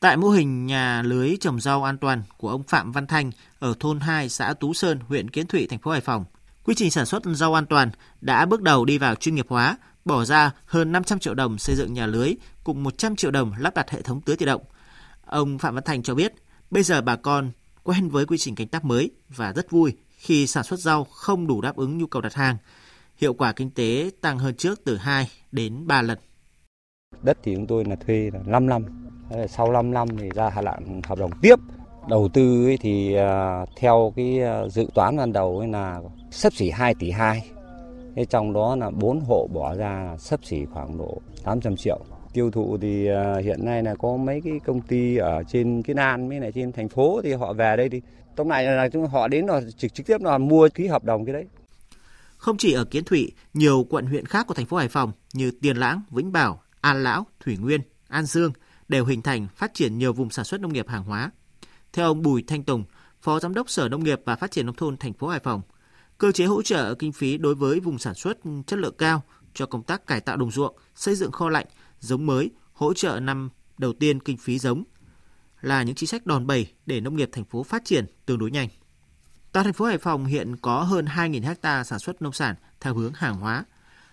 Tại 0.00 0.16
mô 0.16 0.28
hình 0.28 0.66
nhà 0.66 1.02
lưới 1.02 1.36
trồng 1.40 1.60
rau 1.60 1.84
an 1.84 1.98
toàn 1.98 2.22
của 2.36 2.48
ông 2.48 2.62
Phạm 2.62 2.92
Văn 2.92 3.06
Thanh 3.06 3.30
ở 3.58 3.74
thôn 3.80 4.00
2 4.00 4.28
xã 4.28 4.54
Tú 4.54 4.74
Sơn, 4.74 5.00
huyện 5.08 5.30
Kiến 5.30 5.46
Thụy, 5.46 5.66
thành 5.66 5.78
phố 5.78 5.90
Hải 5.90 6.00
Phòng, 6.00 6.24
quy 6.64 6.74
trình 6.74 6.90
sản 6.90 7.06
xuất 7.06 7.22
rau 7.24 7.54
an 7.54 7.66
toàn 7.66 7.90
đã 8.20 8.46
bước 8.46 8.62
đầu 8.62 8.84
đi 8.84 8.98
vào 8.98 9.14
chuyên 9.14 9.34
nghiệp 9.34 9.46
hóa, 9.48 9.76
bỏ 10.04 10.24
ra 10.24 10.50
hơn 10.66 10.92
500 10.92 11.18
triệu 11.18 11.34
đồng 11.34 11.58
xây 11.58 11.76
dựng 11.76 11.92
nhà 11.92 12.06
lưới 12.06 12.34
cùng 12.64 12.82
100 12.82 13.16
triệu 13.16 13.30
đồng 13.30 13.52
lắp 13.58 13.74
đặt 13.74 13.90
hệ 13.90 14.02
thống 14.02 14.20
tưới 14.20 14.36
tự 14.36 14.46
động. 14.46 14.62
Ông 15.26 15.58
Phạm 15.58 15.74
Văn 15.74 15.84
Thành 15.84 16.02
cho 16.02 16.14
biết, 16.14 16.32
bây 16.70 16.82
giờ 16.82 17.00
bà 17.00 17.16
con 17.16 17.50
quen 17.88 18.08
với 18.08 18.26
quy 18.26 18.38
trình 18.38 18.54
canh 18.54 18.68
tác 18.68 18.84
mới 18.84 19.10
và 19.28 19.52
rất 19.52 19.70
vui 19.70 19.96
khi 20.16 20.46
sản 20.46 20.64
xuất 20.64 20.80
rau 20.80 21.04
không 21.04 21.46
đủ 21.46 21.60
đáp 21.60 21.76
ứng 21.76 21.98
nhu 21.98 22.06
cầu 22.06 22.22
đặt 22.22 22.34
hàng. 22.34 22.56
Hiệu 23.16 23.34
quả 23.34 23.52
kinh 23.52 23.70
tế 23.70 24.10
tăng 24.20 24.38
hơn 24.38 24.54
trước 24.54 24.80
từ 24.84 24.96
2 24.96 25.28
đến 25.52 25.86
3 25.86 26.02
lần. 26.02 26.18
Đất 27.22 27.38
thì 27.42 27.54
chúng 27.54 27.66
tôi 27.66 27.84
là 27.84 27.96
thuê 27.96 28.30
là 28.34 28.40
5 28.46 28.66
năm, 28.66 28.82
sau 29.48 29.72
5 29.72 29.90
năm 29.90 30.08
thì 30.18 30.28
ra 30.34 30.48
hạ 30.48 30.62
lạng 30.62 31.02
hợp 31.04 31.18
đồng 31.18 31.30
tiếp. 31.42 31.58
Đầu 32.08 32.28
tư 32.34 32.76
thì 32.80 33.14
à, 33.14 33.64
theo 33.76 34.12
cái 34.16 34.40
à, 34.42 34.68
dự 34.68 34.86
toán 34.94 35.16
ban 35.16 35.32
đầu 35.32 35.66
là 35.66 36.00
sấp 36.30 36.52
xỉ 36.52 36.70
2 36.70 36.94
tỷ 36.94 37.10
2. 37.10 37.50
Thế 38.16 38.24
trong 38.24 38.52
đó 38.52 38.76
là 38.76 38.90
4 38.90 39.20
hộ 39.20 39.48
bỏ 39.52 39.74
ra 39.74 40.16
sấp 40.18 40.44
xỉ 40.44 40.64
khoảng 40.72 40.98
độ 40.98 41.20
800 41.44 41.76
triệu. 41.76 42.00
Tiêu 42.38 42.50
thụ 42.50 42.78
thì 42.80 43.06
à, 43.06 43.36
hiện 43.44 43.64
nay 43.64 43.82
là 43.82 43.94
có 43.94 44.16
mấy 44.16 44.40
cái 44.44 44.60
công 44.66 44.80
ty 44.80 45.16
ở 45.16 45.42
trên 45.42 45.82
cái 45.82 45.96
An 45.96 46.28
với 46.28 46.40
lại 46.40 46.52
trên 46.54 46.72
thành 46.72 46.88
phố 46.88 47.20
thì 47.24 47.32
họ 47.32 47.52
về 47.52 47.76
đây 47.76 47.88
thì 47.88 48.02
tóm 48.36 48.48
lại 48.48 48.64
là 48.64 48.88
chúng 48.88 49.06
họ 49.06 49.28
đến 49.28 49.46
là 49.46 49.60
trực 49.76 49.94
trực 49.94 50.06
tiếp 50.06 50.20
là 50.20 50.38
mua 50.38 50.68
ký 50.74 50.86
hợp 50.86 51.04
đồng 51.04 51.24
cái 51.24 51.32
đấy. 51.32 51.46
Không 52.36 52.56
chỉ 52.56 52.72
ở 52.72 52.84
Kiến 52.84 53.04
Thụy, 53.04 53.32
nhiều 53.54 53.86
quận 53.90 54.06
huyện 54.06 54.26
khác 54.26 54.46
của 54.46 54.54
thành 54.54 54.66
phố 54.66 54.76
Hải 54.76 54.88
Phòng 54.88 55.12
như 55.32 55.50
Tiền 55.62 55.76
Lãng, 55.76 56.02
Vĩnh 56.10 56.32
Bảo, 56.32 56.62
An 56.80 57.02
Lão, 57.02 57.26
Thủy 57.40 57.56
Nguyên, 57.56 57.80
An 58.08 58.24
Dương 58.24 58.52
đều 58.88 59.04
hình 59.04 59.22
thành 59.22 59.46
phát 59.56 59.74
triển 59.74 59.98
nhiều 59.98 60.12
vùng 60.12 60.30
sản 60.30 60.44
xuất 60.44 60.60
nông 60.60 60.72
nghiệp 60.72 60.88
hàng 60.88 61.04
hóa. 61.04 61.30
Theo 61.92 62.06
ông 62.06 62.22
Bùi 62.22 62.44
Thanh 62.46 62.64
Tùng, 62.64 62.84
Phó 63.20 63.40
Giám 63.40 63.54
đốc 63.54 63.70
Sở 63.70 63.88
Nông 63.88 64.04
nghiệp 64.04 64.20
và 64.24 64.36
Phát 64.36 64.50
triển 64.50 64.66
Nông 64.66 64.76
thôn 64.76 64.96
thành 64.96 65.12
phố 65.12 65.28
Hải 65.28 65.40
Phòng, 65.40 65.62
cơ 66.18 66.32
chế 66.32 66.44
hỗ 66.44 66.62
trợ 66.62 66.94
kinh 66.94 67.12
phí 67.12 67.38
đối 67.38 67.54
với 67.54 67.80
vùng 67.80 67.98
sản 67.98 68.14
xuất 68.14 68.38
chất 68.66 68.78
lượng 68.78 68.94
cao 68.98 69.22
cho 69.54 69.66
công 69.66 69.82
tác 69.82 70.06
cải 70.06 70.20
tạo 70.20 70.36
đồng 70.36 70.50
ruộng, 70.50 70.76
xây 70.94 71.14
dựng 71.14 71.32
kho 71.32 71.48
lạnh, 71.48 71.66
giống 72.00 72.26
mới, 72.26 72.50
hỗ 72.72 72.94
trợ 72.94 73.20
năm 73.20 73.50
đầu 73.78 73.92
tiên 73.92 74.20
kinh 74.20 74.36
phí 74.36 74.58
giống 74.58 74.84
là 75.60 75.82
những 75.82 75.94
chính 75.94 76.08
sách 76.08 76.26
đòn 76.26 76.46
bẩy 76.46 76.72
để 76.86 77.00
nông 77.00 77.16
nghiệp 77.16 77.28
thành 77.32 77.44
phố 77.44 77.62
phát 77.62 77.84
triển 77.84 78.06
tương 78.26 78.38
đối 78.38 78.50
nhanh. 78.50 78.68
Toàn 79.52 79.64
thành 79.64 79.72
phố 79.72 79.84
Hải 79.84 79.98
Phòng 79.98 80.24
hiện 80.24 80.56
có 80.56 80.82
hơn 80.82 81.04
2.000 81.04 81.54
ha 81.62 81.84
sản 81.84 81.98
xuất 81.98 82.22
nông 82.22 82.32
sản 82.32 82.54
theo 82.80 82.94
hướng 82.94 83.12
hàng 83.12 83.34
hóa. 83.34 83.64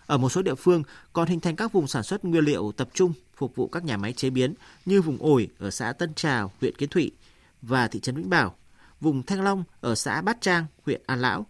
Ở 0.06 0.18
một 0.18 0.30
số 0.30 0.42
địa 0.42 0.56
phương 0.56 0.84
còn 1.13 1.27
hình 1.27 1.39
thành 1.39 1.56
các 1.56 1.72
vùng 1.72 1.88
sản 1.88 2.04
xuất 2.04 2.25
nguyên 2.25 2.44
liệu 2.44 2.72
tập 2.72 2.89
trung 2.94 3.13
phục 3.36 3.56
vụ 3.56 3.68
các 3.68 3.84
nhà 3.84 3.98
máy 3.98 4.13
chế 4.13 4.30
biến 4.30 4.54
như 4.86 5.01
vùng 5.01 5.18
ổi 5.18 5.50
ở 5.60 5.72
xã 5.72 5.94
Tân 5.94 6.13
Trào, 6.13 6.51
huyện 6.62 6.75
Kiến 6.75 6.89
Thụy 6.89 7.12
và 7.62 7.88
thị 7.88 8.00
trấn 8.00 8.15
Vĩnh 8.15 8.30
Bảo, 8.30 8.56
vùng 9.01 9.24
Thanh 9.24 9.42
Long 9.42 9.63
ở 9.82 9.96
xã 9.96 10.22
Bát 10.22 10.38
Trang, 10.42 10.65
huyện 10.86 11.01
An 11.06 11.22
Lão. 11.22 11.46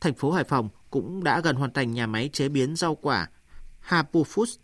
Thành 0.00 0.14
phố 0.14 0.30
Hải 0.30 0.44
Phòng 0.44 0.68
cũng 0.90 1.24
đã 1.24 1.40
gần 1.40 1.56
hoàn 1.56 1.72
thành 1.72 1.92
nhà 1.92 2.06
máy 2.06 2.30
chế 2.32 2.48
biến 2.48 2.76
rau 2.76 2.94
quả 2.94 3.28
Hapu 3.80 4.24
Foods 4.24 4.56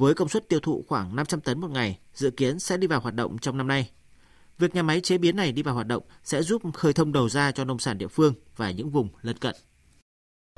với 0.00 0.14
công 0.14 0.28
suất 0.28 0.48
tiêu 0.48 0.60
thụ 0.60 0.84
khoảng 0.88 1.16
500 1.16 1.40
tấn 1.40 1.60
một 1.60 1.70
ngày, 1.70 1.98
dự 2.14 2.30
kiến 2.30 2.58
sẽ 2.58 2.76
đi 2.76 2.86
vào 2.86 3.00
hoạt 3.00 3.14
động 3.14 3.38
trong 3.38 3.56
năm 3.56 3.68
nay. 3.68 3.90
Việc 4.58 4.74
nhà 4.74 4.82
máy 4.82 5.00
chế 5.00 5.18
biến 5.18 5.36
này 5.36 5.52
đi 5.52 5.62
vào 5.62 5.74
hoạt 5.74 5.86
động 5.86 6.02
sẽ 6.24 6.42
giúp 6.42 6.62
khơi 6.74 6.92
thông 6.92 7.12
đầu 7.12 7.28
ra 7.28 7.52
cho 7.52 7.64
nông 7.64 7.78
sản 7.78 7.98
địa 7.98 8.06
phương 8.06 8.34
và 8.56 8.70
những 8.70 8.90
vùng 8.90 9.08
lân 9.22 9.36
cận. 9.36 9.54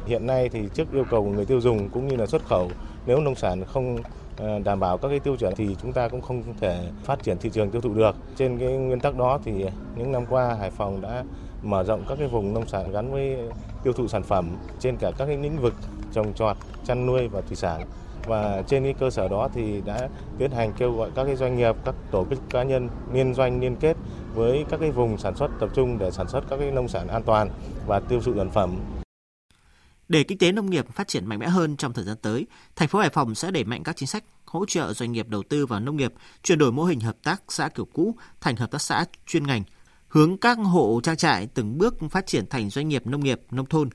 Hiện 0.06 0.26
nay 0.26 0.48
thì 0.48 0.60
trước 0.74 0.92
yêu 0.92 1.04
cầu 1.10 1.24
của 1.24 1.30
người 1.30 1.44
tiêu 1.44 1.60
dùng 1.60 1.88
cũng 1.88 2.08
như 2.08 2.16
là 2.16 2.26
xuất 2.26 2.44
khẩu, 2.44 2.70
nếu 3.06 3.20
nông 3.20 3.34
sản 3.34 3.64
không 3.64 3.98
ờ, 4.36 4.58
đảm 4.58 4.80
bảo 4.80 4.98
các 4.98 5.08
cái 5.08 5.20
tiêu 5.20 5.36
chuẩn 5.36 5.54
thì 5.56 5.76
chúng 5.82 5.92
ta 5.92 6.08
cũng 6.08 6.20
không 6.20 6.42
thể 6.60 6.90
phát 7.04 7.22
triển 7.22 7.38
thị 7.38 7.50
trường 7.52 7.70
tiêu 7.70 7.80
thụ 7.80 7.94
được. 7.94 8.16
Trên 8.36 8.58
cái 8.58 8.72
nguyên 8.72 9.00
tắc 9.00 9.16
đó 9.16 9.40
thì 9.44 9.64
những 9.96 10.12
năm 10.12 10.26
qua 10.26 10.54
Hải 10.54 10.70
Phòng 10.70 11.00
đã 11.00 11.24
mở 11.62 11.84
rộng 11.84 12.04
các 12.08 12.18
cái 12.18 12.28
vùng 12.28 12.54
nông 12.54 12.68
sản 12.68 12.92
gắn 12.92 13.12
với 13.12 13.36
tiêu 13.84 13.92
thụ 13.92 14.08
sản 14.08 14.22
phẩm 14.22 14.56
trên 14.80 14.96
cả 14.96 15.10
các 15.18 15.26
cái 15.26 15.36
lĩnh 15.36 15.58
vực 15.58 15.74
trồng 16.12 16.34
trọt, 16.34 16.56
chăn 16.84 17.06
nuôi 17.06 17.28
và 17.28 17.40
thủy 17.40 17.56
sản 17.56 17.82
và 18.26 18.62
trên 18.66 18.84
cái 18.84 18.94
cơ 19.00 19.10
sở 19.10 19.28
đó 19.28 19.48
thì 19.54 19.80
đã 19.84 20.08
tiến 20.38 20.50
hành 20.50 20.72
kêu 20.78 20.92
gọi 20.92 21.10
các 21.14 21.24
cái 21.24 21.36
doanh 21.36 21.56
nghiệp, 21.56 21.76
các 21.84 21.94
tổ 22.10 22.26
chức 22.30 22.38
cá 22.50 22.62
nhân 22.62 22.88
liên 23.12 23.34
doanh 23.34 23.60
liên 23.60 23.76
kết 23.76 23.96
với 24.34 24.64
các 24.70 24.80
cái 24.80 24.90
vùng 24.90 25.18
sản 25.18 25.36
xuất 25.36 25.50
tập 25.60 25.70
trung 25.74 25.98
để 25.98 26.10
sản 26.10 26.28
xuất 26.28 26.44
các 26.50 26.56
cái 26.56 26.70
nông 26.70 26.88
sản 26.88 27.08
an 27.08 27.22
toàn 27.22 27.50
và 27.86 28.00
tiêu 28.00 28.20
thụ 28.20 28.32
sản 28.36 28.50
phẩm. 28.50 28.76
Để 30.08 30.22
kinh 30.22 30.38
tế 30.38 30.52
nông 30.52 30.70
nghiệp 30.70 30.86
phát 30.92 31.08
triển 31.08 31.26
mạnh 31.26 31.38
mẽ 31.38 31.48
hơn 31.48 31.76
trong 31.76 31.92
thời 31.92 32.04
gian 32.04 32.16
tới, 32.22 32.46
thành 32.76 32.88
phố 32.88 32.98
Hải 32.98 33.10
Phòng 33.10 33.34
sẽ 33.34 33.50
đẩy 33.50 33.64
mạnh 33.64 33.82
các 33.82 33.96
chính 33.96 34.08
sách 34.08 34.24
hỗ 34.44 34.66
trợ 34.66 34.92
doanh 34.92 35.12
nghiệp 35.12 35.28
đầu 35.28 35.42
tư 35.48 35.66
vào 35.66 35.80
nông 35.80 35.96
nghiệp, 35.96 36.12
chuyển 36.42 36.58
đổi 36.58 36.72
mô 36.72 36.84
hình 36.84 37.00
hợp 37.00 37.16
tác 37.22 37.42
xã 37.48 37.68
kiểu 37.68 37.84
cũ 37.92 38.14
thành 38.40 38.56
hợp 38.56 38.70
tác 38.70 38.82
xã 38.82 39.04
chuyên 39.26 39.46
ngành, 39.46 39.62
hướng 40.08 40.38
các 40.38 40.58
hộ 40.58 41.00
trang 41.02 41.16
trại 41.16 41.46
từng 41.46 41.78
bước 41.78 41.94
phát 42.10 42.26
triển 42.26 42.46
thành 42.50 42.70
doanh 42.70 42.88
nghiệp 42.88 43.06
nông 43.06 43.24
nghiệp 43.24 43.40
nông 43.50 43.66
thôn 43.66 43.88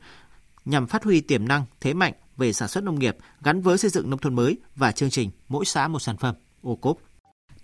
nhằm 0.66 0.88
phát 0.88 1.04
huy 1.04 1.22
tiềm 1.22 1.48
năng, 1.48 1.66
thế 1.82 1.94
mạnh 1.94 2.14
về 2.38 2.54
sản 2.54 2.68
xuất 2.68 2.84
nông 2.84 3.00
nghiệp 3.00 3.18
gắn 3.44 3.62
với 3.62 3.78
xây 3.78 3.90
dựng 3.90 4.10
nông 4.10 4.20
thôn 4.20 4.36
mới 4.36 4.58
và 4.76 4.92
chương 4.92 5.10
trình 5.10 5.30
mỗi 5.48 5.66
xã 5.66 5.88
một 5.88 6.00
sản 6.00 6.18
phẩm 6.18 6.36
ô 6.62 6.76
cốp. 6.76 6.98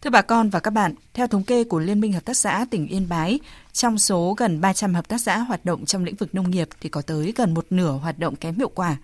Thưa 0.02 0.10
bà 0.10 0.22
con 0.22 0.50
và 0.50 0.60
các 0.60 0.72
bạn, 0.72 0.96
theo 1.14 1.28
thống 1.28 1.44
kê 1.44 1.64
của 1.64 1.80
Liên 1.80 2.00
minh 2.00 2.14
Hợp 2.14 2.26
tác 2.26 2.38
xã 2.38 2.66
tỉnh 2.72 2.88
Yên 2.88 3.10
Bái, 3.10 3.40
trong 3.74 3.98
số 3.98 4.34
gần 4.38 4.62
300 4.62 4.94
hợp 4.94 5.08
tác 5.08 5.22
xã 5.22 5.38
hoạt 5.38 5.66
động 5.66 5.86
trong 5.86 6.04
lĩnh 6.04 6.16
vực 6.16 6.36
nông 6.36 6.52
nghiệp 6.52 6.70
thì 6.82 6.90
có 6.90 7.02
tới 7.02 7.34
gần 7.36 7.54
một 7.54 7.66
nửa 7.70 7.92
hoạt 7.92 8.20
động 8.20 8.36
kém 8.36 8.56
hiệu 8.56 8.70
quả. 8.76 8.98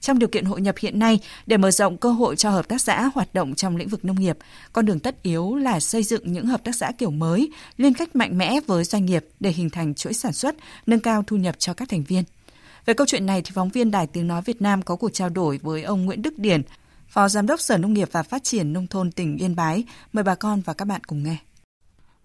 Trong 0.00 0.18
điều 0.18 0.28
kiện 0.28 0.44
hội 0.44 0.60
nhập 0.60 0.74
hiện 0.78 0.98
nay, 0.98 1.20
để 1.46 1.56
mở 1.56 1.70
rộng 1.70 1.96
cơ 1.96 2.10
hội 2.10 2.36
cho 2.36 2.50
hợp 2.50 2.68
tác 2.68 2.80
xã 2.80 3.10
hoạt 3.14 3.34
động 3.34 3.54
trong 3.54 3.76
lĩnh 3.76 3.88
vực 3.88 4.04
nông 4.04 4.20
nghiệp, 4.20 4.38
con 4.72 4.86
đường 4.86 5.00
tất 5.00 5.22
yếu 5.22 5.54
là 5.54 5.80
xây 5.80 6.02
dựng 6.02 6.32
những 6.32 6.46
hợp 6.46 6.64
tác 6.64 6.74
xã 6.74 6.92
kiểu 6.98 7.10
mới, 7.10 7.50
liên 7.76 7.94
kết 7.94 8.16
mạnh 8.16 8.38
mẽ 8.38 8.60
với 8.66 8.84
doanh 8.84 9.06
nghiệp 9.06 9.26
để 9.40 9.50
hình 9.50 9.70
thành 9.70 9.94
chuỗi 9.94 10.12
sản 10.12 10.32
xuất, 10.32 10.54
nâng 10.86 11.00
cao 11.00 11.24
thu 11.26 11.36
nhập 11.36 11.54
cho 11.58 11.74
các 11.74 11.88
thành 11.88 12.02
viên. 12.02 12.24
Về 12.86 12.94
câu 12.94 13.06
chuyện 13.06 13.26
này 13.26 13.42
thì 13.42 13.50
phóng 13.54 13.68
viên 13.68 13.90
Đài 13.90 14.06
Tiếng 14.06 14.26
Nói 14.26 14.42
Việt 14.42 14.62
Nam 14.62 14.82
có 14.82 14.96
cuộc 14.96 15.10
trao 15.12 15.28
đổi 15.28 15.58
với 15.62 15.82
ông 15.82 16.04
Nguyễn 16.04 16.22
Đức 16.22 16.38
Điển, 16.38 16.62
Phó 17.08 17.28
Giám 17.28 17.46
đốc 17.46 17.60
Sở 17.60 17.78
Nông 17.78 17.92
nghiệp 17.92 18.08
và 18.12 18.22
Phát 18.22 18.44
triển 18.44 18.72
Nông 18.72 18.86
thôn 18.86 19.12
tỉnh 19.12 19.36
Yên 19.36 19.56
Bái. 19.56 19.84
Mời 20.12 20.24
bà 20.24 20.34
con 20.34 20.60
và 20.60 20.72
các 20.72 20.84
bạn 20.84 21.04
cùng 21.04 21.22
nghe. 21.22 21.36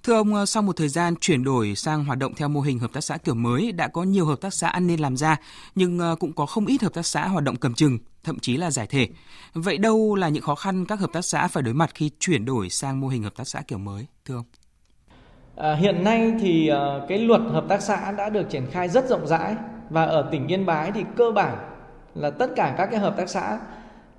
Thưa 0.04 0.14
ông, 0.14 0.46
sau 0.46 0.64
một 0.64 0.78
thời 0.78 0.90
gian 0.90 1.16
chuyển 1.22 1.44
đổi 1.44 1.76
sang 1.76 2.06
hoạt 2.06 2.18
động 2.20 2.34
theo 2.36 2.48
mô 2.48 2.62
hình 2.62 2.80
hợp 2.80 2.94
tác 2.94 3.02
xã 3.02 3.18
kiểu 3.18 3.36
mới, 3.36 3.72
đã 3.72 3.88
có 3.88 4.04
nhiều 4.04 4.26
hợp 4.26 4.42
tác 4.42 4.54
xã 4.54 4.68
ăn 4.68 4.88
nên 4.88 5.00
làm 5.00 5.18
ra, 5.18 5.38
nhưng 5.76 6.00
ờ, 6.00 6.16
cũng 6.20 6.34
có 6.34 6.46
không 6.46 6.66
ít 6.66 6.82
hợp 6.82 6.94
tác 6.94 7.06
xã 7.06 7.28
hoạt 7.28 7.44
động 7.44 7.56
cầm 7.56 7.74
chừng, 7.74 7.98
thậm 8.24 8.40
chí 8.40 8.58
là 8.58 8.72
giải 8.72 8.88
thể. 8.88 9.08
Vậy 9.54 9.78
đâu 9.78 10.16
là 10.16 10.30
những 10.30 10.44
khó 10.44 10.56
khăn 10.56 10.86
các 10.86 11.00
hợp 11.00 11.10
tác 11.14 11.26
xã 11.26 11.48
phải 11.48 11.64
đối 11.64 11.74
mặt 11.74 11.92
khi 11.94 12.12
chuyển 12.20 12.46
đổi 12.46 12.70
sang 12.70 13.00
mô 13.00 13.08
hình 13.08 13.24
hợp 13.24 13.36
tác 13.36 13.48
xã 13.48 13.62
kiểu 13.62 13.78
mới, 13.78 14.06
thưa 14.26 14.36
ông? 14.36 14.46
À, 15.56 15.76
hiện 15.76 16.04
nay 16.04 16.34
thì 16.42 16.72
uh, 16.72 17.10
cái 17.10 17.18
luật 17.18 17.42
hợp 17.42 17.66
tác 17.70 17.82
xã 17.82 18.12
đã 18.12 18.30
được 18.30 18.50
triển 18.50 18.68
khai 18.72 18.90
rất 18.90 19.10
rộng 19.10 19.28
rãi 19.28 19.56
và 19.92 20.04
ở 20.04 20.28
tỉnh 20.32 20.48
Yên 20.48 20.66
Bái 20.66 20.92
thì 20.92 21.04
cơ 21.16 21.32
bản 21.32 21.58
là 22.16 22.30
tất 22.30 22.52
cả 22.56 22.76
các 22.78 22.86
cái 22.86 23.00
hợp 23.00 23.18
tác 23.18 23.30
xã 23.30 23.60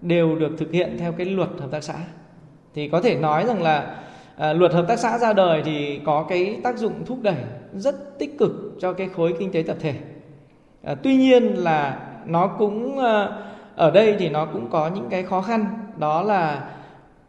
đều 0.02 0.36
được 0.36 0.50
thực 0.58 0.72
hiện 0.72 0.96
theo 0.98 1.12
cái 1.12 1.26
luật 1.26 1.48
hợp 1.58 1.70
tác 1.70 1.84
xã. 1.84 1.94
Thì 2.74 2.88
có 2.88 3.00
thể 3.00 3.16
nói 3.16 3.44
rằng 3.46 3.62
là 3.62 3.96
à, 4.36 4.52
luật 4.52 4.72
hợp 4.72 4.84
tác 4.88 4.98
xã 4.98 5.18
ra 5.18 5.32
đời 5.32 5.62
thì 5.64 6.00
có 6.04 6.26
cái 6.28 6.60
tác 6.62 6.78
dụng 6.78 6.92
thúc 7.06 7.18
đẩy 7.22 7.36
rất 7.74 8.18
tích 8.18 8.38
cực 8.38 8.52
cho 8.80 8.92
cái 8.92 9.08
khối 9.08 9.34
kinh 9.38 9.52
tế 9.52 9.62
tập 9.62 9.76
thể. 9.80 9.94
À, 10.82 10.94
tuy 11.02 11.16
nhiên 11.16 11.44
là 11.44 11.98
nó 12.26 12.46
cũng 12.46 12.98
à, 12.98 13.28
ở 13.76 13.90
đây 13.90 14.16
thì 14.18 14.28
nó 14.28 14.44
cũng 14.44 14.70
có 14.70 14.90
những 14.94 15.08
cái 15.10 15.22
khó 15.22 15.42
khăn 15.42 15.66
đó 15.98 16.22
là 16.22 16.70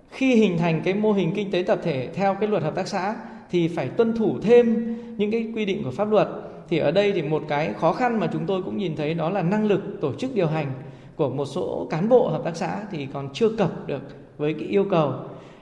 khi 0.09 0.35
hình 0.35 0.57
thành 0.57 0.81
cái 0.83 0.93
mô 0.93 1.11
hình 1.11 1.31
kinh 1.35 1.51
tế 1.51 1.63
tập 1.67 1.79
thể 1.83 2.09
theo 2.13 2.33
cái 2.33 2.49
luật 2.49 2.63
hợp 2.63 2.75
tác 2.75 2.87
xã 2.87 3.15
thì 3.51 3.67
phải 3.67 3.87
tuân 3.87 4.17
thủ 4.17 4.37
thêm 4.41 4.95
những 5.17 5.31
cái 5.31 5.51
quy 5.55 5.65
định 5.65 5.83
của 5.83 5.91
pháp 5.91 6.11
luật 6.11 6.27
thì 6.73 6.79
ở 6.79 6.91
đây 6.91 7.11
thì 7.11 7.21
một 7.21 7.43
cái 7.47 7.73
khó 7.73 7.93
khăn 7.93 8.19
mà 8.19 8.27
chúng 8.33 8.45
tôi 8.45 8.63
cũng 8.63 8.77
nhìn 8.77 8.95
thấy 8.95 9.13
đó 9.13 9.29
là 9.29 9.41
năng 9.41 9.65
lực 9.65 9.81
tổ 10.01 10.13
chức 10.13 10.35
điều 10.35 10.47
hành 10.47 10.71
của 11.15 11.29
một 11.29 11.45
số 11.45 11.87
cán 11.89 12.09
bộ 12.09 12.29
hợp 12.29 12.41
tác 12.43 12.55
xã 12.55 12.79
thì 12.91 13.07
còn 13.13 13.29
chưa 13.33 13.49
cập 13.49 13.87
được 13.87 14.01
với 14.37 14.53
cái 14.53 14.67
yêu 14.67 14.85
cầu. 14.91 15.13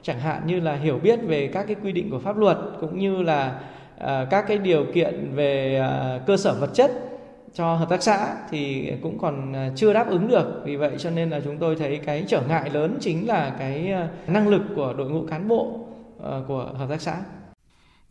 Chẳng 0.01 0.19
hạn 0.19 0.41
như 0.45 0.59
là 0.59 0.75
hiểu 0.75 0.99
biết 1.03 1.19
về 1.27 1.47
các 1.47 1.67
cái 1.67 1.75
quy 1.83 1.91
định 1.91 2.11
của 2.11 2.19
pháp 2.19 2.37
luật 2.37 2.57
cũng 2.81 2.99
như 2.99 3.21
là 3.21 3.61
uh, 3.97 4.07
các 4.29 4.45
cái 4.47 4.57
điều 4.57 4.85
kiện 4.93 5.31
về 5.35 5.81
uh, 6.17 6.27
cơ 6.27 6.37
sở 6.37 6.53
vật 6.59 6.69
chất 6.73 6.91
cho 7.53 7.75
hợp 7.75 7.89
tác 7.89 8.03
xã 8.03 8.35
thì 8.49 8.91
cũng 9.01 9.17
còn 9.19 9.53
à, 9.53 9.69
chưa 9.75 9.93
đáp 9.93 10.09
ứng 10.09 10.27
được. 10.27 10.61
Vì 10.65 10.75
vậy 10.75 10.91
cho 10.97 11.09
nên 11.09 11.29
là 11.29 11.39
chúng 11.43 11.57
tôi 11.57 11.75
thấy 11.75 11.97
cái 12.05 12.23
trở 12.27 12.41
ngại 12.47 12.69
lớn 12.69 12.97
chính 12.99 13.27
là 13.27 13.55
cái 13.59 13.93
năng 14.27 14.47
lực 14.47 14.61
của 14.75 14.93
đội 14.97 15.09
ngũ 15.09 15.25
cán 15.25 15.47
bộ 15.47 15.79
ờ, 16.19 16.43
của 16.47 16.69
hợp 16.77 16.89
tác 16.89 17.01
xã 17.01 17.15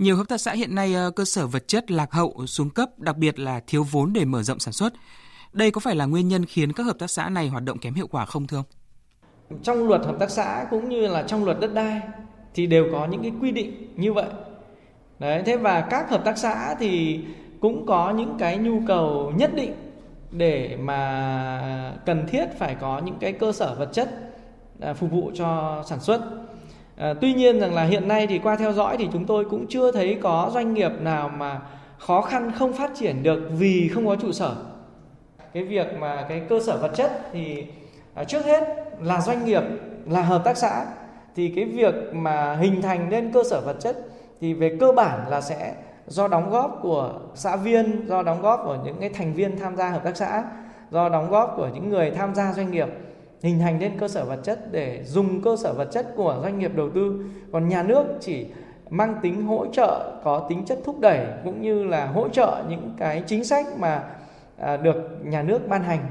nhiều 0.00 0.16
hợp 0.16 0.28
tác 0.28 0.40
xã 0.40 0.52
hiện 0.52 0.74
nay 0.74 0.94
ờ, 0.94 1.10
cơ 1.10 1.24
sở 1.24 1.46
vật 1.46 1.68
chất 1.68 1.90
lạc 1.90 2.12
hậu, 2.12 2.46
xuống 2.46 2.70
cấp, 2.70 2.98
đặc 2.98 3.16
biệt 3.16 3.38
là 3.38 3.60
thiếu 3.66 3.84
vốn 3.90 4.12
để 4.12 4.24
mở 4.24 4.42
rộng 4.42 4.58
sản 4.58 4.72
xuất. 4.72 4.92
Đây 5.52 5.70
có 5.70 5.80
phải 5.80 5.94
là 5.94 6.04
nguyên 6.04 6.28
nhân 6.28 6.44
khiến 6.44 6.72
các 6.72 6.82
hợp 6.82 6.98
tác 6.98 7.10
xã 7.10 7.28
này 7.28 7.48
hoạt 7.48 7.64
động 7.64 7.78
kém 7.78 7.94
hiệu 7.94 8.06
quả 8.06 8.24
không 8.24 8.46
thưa 8.46 8.56
ông? 8.56 8.64
Trong 9.62 9.88
luật 9.88 10.00
hợp 10.04 10.16
tác 10.18 10.30
xã 10.30 10.66
cũng 10.70 10.88
như 10.88 11.06
là 11.06 11.22
trong 11.22 11.44
luật 11.44 11.60
đất 11.60 11.74
đai 11.74 12.00
thì 12.54 12.66
đều 12.66 12.88
có 12.92 13.06
những 13.06 13.22
cái 13.22 13.32
quy 13.40 13.50
định 13.50 13.94
như 13.96 14.12
vậy. 14.12 14.28
Đấy, 15.18 15.42
thế 15.46 15.56
và 15.56 15.80
các 15.80 16.10
hợp 16.10 16.24
tác 16.24 16.38
xã 16.38 16.74
thì 16.78 17.20
cũng 17.60 17.86
có 17.86 18.10
những 18.10 18.36
cái 18.38 18.58
nhu 18.58 18.82
cầu 18.86 19.32
nhất 19.36 19.54
định 19.54 19.74
để 20.30 20.76
mà 20.76 21.94
cần 22.06 22.26
thiết 22.28 22.46
phải 22.58 22.76
có 22.80 23.02
những 23.04 23.18
cái 23.20 23.32
cơ 23.32 23.52
sở 23.52 23.74
vật 23.78 23.88
chất 23.92 24.08
à, 24.80 24.94
phục 24.94 25.10
vụ 25.10 25.30
cho 25.34 25.82
sản 25.88 26.00
xuất 26.00 26.20
À, 27.00 27.14
tuy 27.20 27.34
nhiên 27.34 27.60
rằng 27.60 27.74
là 27.74 27.84
hiện 27.84 28.08
nay 28.08 28.26
thì 28.26 28.38
qua 28.38 28.56
theo 28.56 28.72
dõi 28.72 28.96
thì 28.96 29.08
chúng 29.12 29.26
tôi 29.26 29.44
cũng 29.44 29.66
chưa 29.66 29.92
thấy 29.92 30.18
có 30.22 30.50
doanh 30.54 30.74
nghiệp 30.74 30.92
nào 31.00 31.28
mà 31.28 31.60
khó 31.98 32.22
khăn 32.22 32.52
không 32.58 32.72
phát 32.72 32.90
triển 32.94 33.22
được 33.22 33.40
vì 33.50 33.90
không 33.94 34.06
có 34.06 34.16
trụ 34.16 34.32
sở. 34.32 34.54
Cái 35.52 35.64
việc 35.64 35.86
mà 35.98 36.26
cái 36.28 36.42
cơ 36.48 36.60
sở 36.60 36.78
vật 36.78 36.90
chất 36.94 37.10
thì 37.32 37.66
à, 38.14 38.24
trước 38.24 38.44
hết 38.44 38.64
là 39.00 39.20
doanh 39.20 39.44
nghiệp 39.44 39.62
là 40.06 40.22
hợp 40.22 40.44
tác 40.44 40.56
xã 40.56 40.86
thì 41.36 41.52
cái 41.56 41.64
việc 41.64 41.94
mà 42.12 42.56
hình 42.56 42.82
thành 42.82 43.10
nên 43.10 43.32
cơ 43.32 43.42
sở 43.50 43.60
vật 43.60 43.76
chất 43.80 43.96
thì 44.40 44.54
về 44.54 44.76
cơ 44.80 44.92
bản 44.92 45.28
là 45.28 45.40
sẽ 45.40 45.74
do 46.06 46.28
đóng 46.28 46.50
góp 46.50 46.78
của 46.82 47.12
xã 47.34 47.56
viên, 47.56 48.08
do 48.08 48.22
đóng 48.22 48.42
góp 48.42 48.60
của 48.64 48.78
những 48.84 48.96
cái 49.00 49.08
thành 49.08 49.34
viên 49.34 49.58
tham 49.58 49.76
gia 49.76 49.90
hợp 49.90 50.04
tác 50.04 50.16
xã, 50.16 50.44
do 50.90 51.08
đóng 51.08 51.30
góp 51.30 51.54
của 51.56 51.68
những 51.74 51.88
người 51.88 52.10
tham 52.10 52.34
gia 52.34 52.52
doanh 52.52 52.70
nghiệp 52.70 52.88
hình 53.42 53.58
thành 53.58 53.80
lên 53.80 53.98
cơ 53.98 54.08
sở 54.08 54.24
vật 54.24 54.40
chất 54.42 54.72
để 54.72 55.04
dùng 55.04 55.42
cơ 55.42 55.56
sở 55.56 55.72
vật 55.72 55.88
chất 55.92 56.06
của 56.16 56.38
doanh 56.42 56.58
nghiệp 56.58 56.72
đầu 56.76 56.90
tư. 56.90 57.24
Còn 57.52 57.68
nhà 57.68 57.82
nước 57.82 58.04
chỉ 58.20 58.46
mang 58.90 59.14
tính 59.22 59.46
hỗ 59.46 59.66
trợ, 59.66 60.20
có 60.24 60.46
tính 60.48 60.64
chất 60.64 60.78
thúc 60.84 61.00
đẩy 61.00 61.26
cũng 61.44 61.62
như 61.62 61.84
là 61.84 62.06
hỗ 62.06 62.28
trợ 62.28 62.62
những 62.68 62.94
cái 62.98 63.22
chính 63.26 63.44
sách 63.44 63.66
mà 63.78 64.04
à, 64.58 64.76
được 64.76 65.18
nhà 65.24 65.42
nước 65.42 65.68
ban 65.68 65.82
hành. 65.82 66.06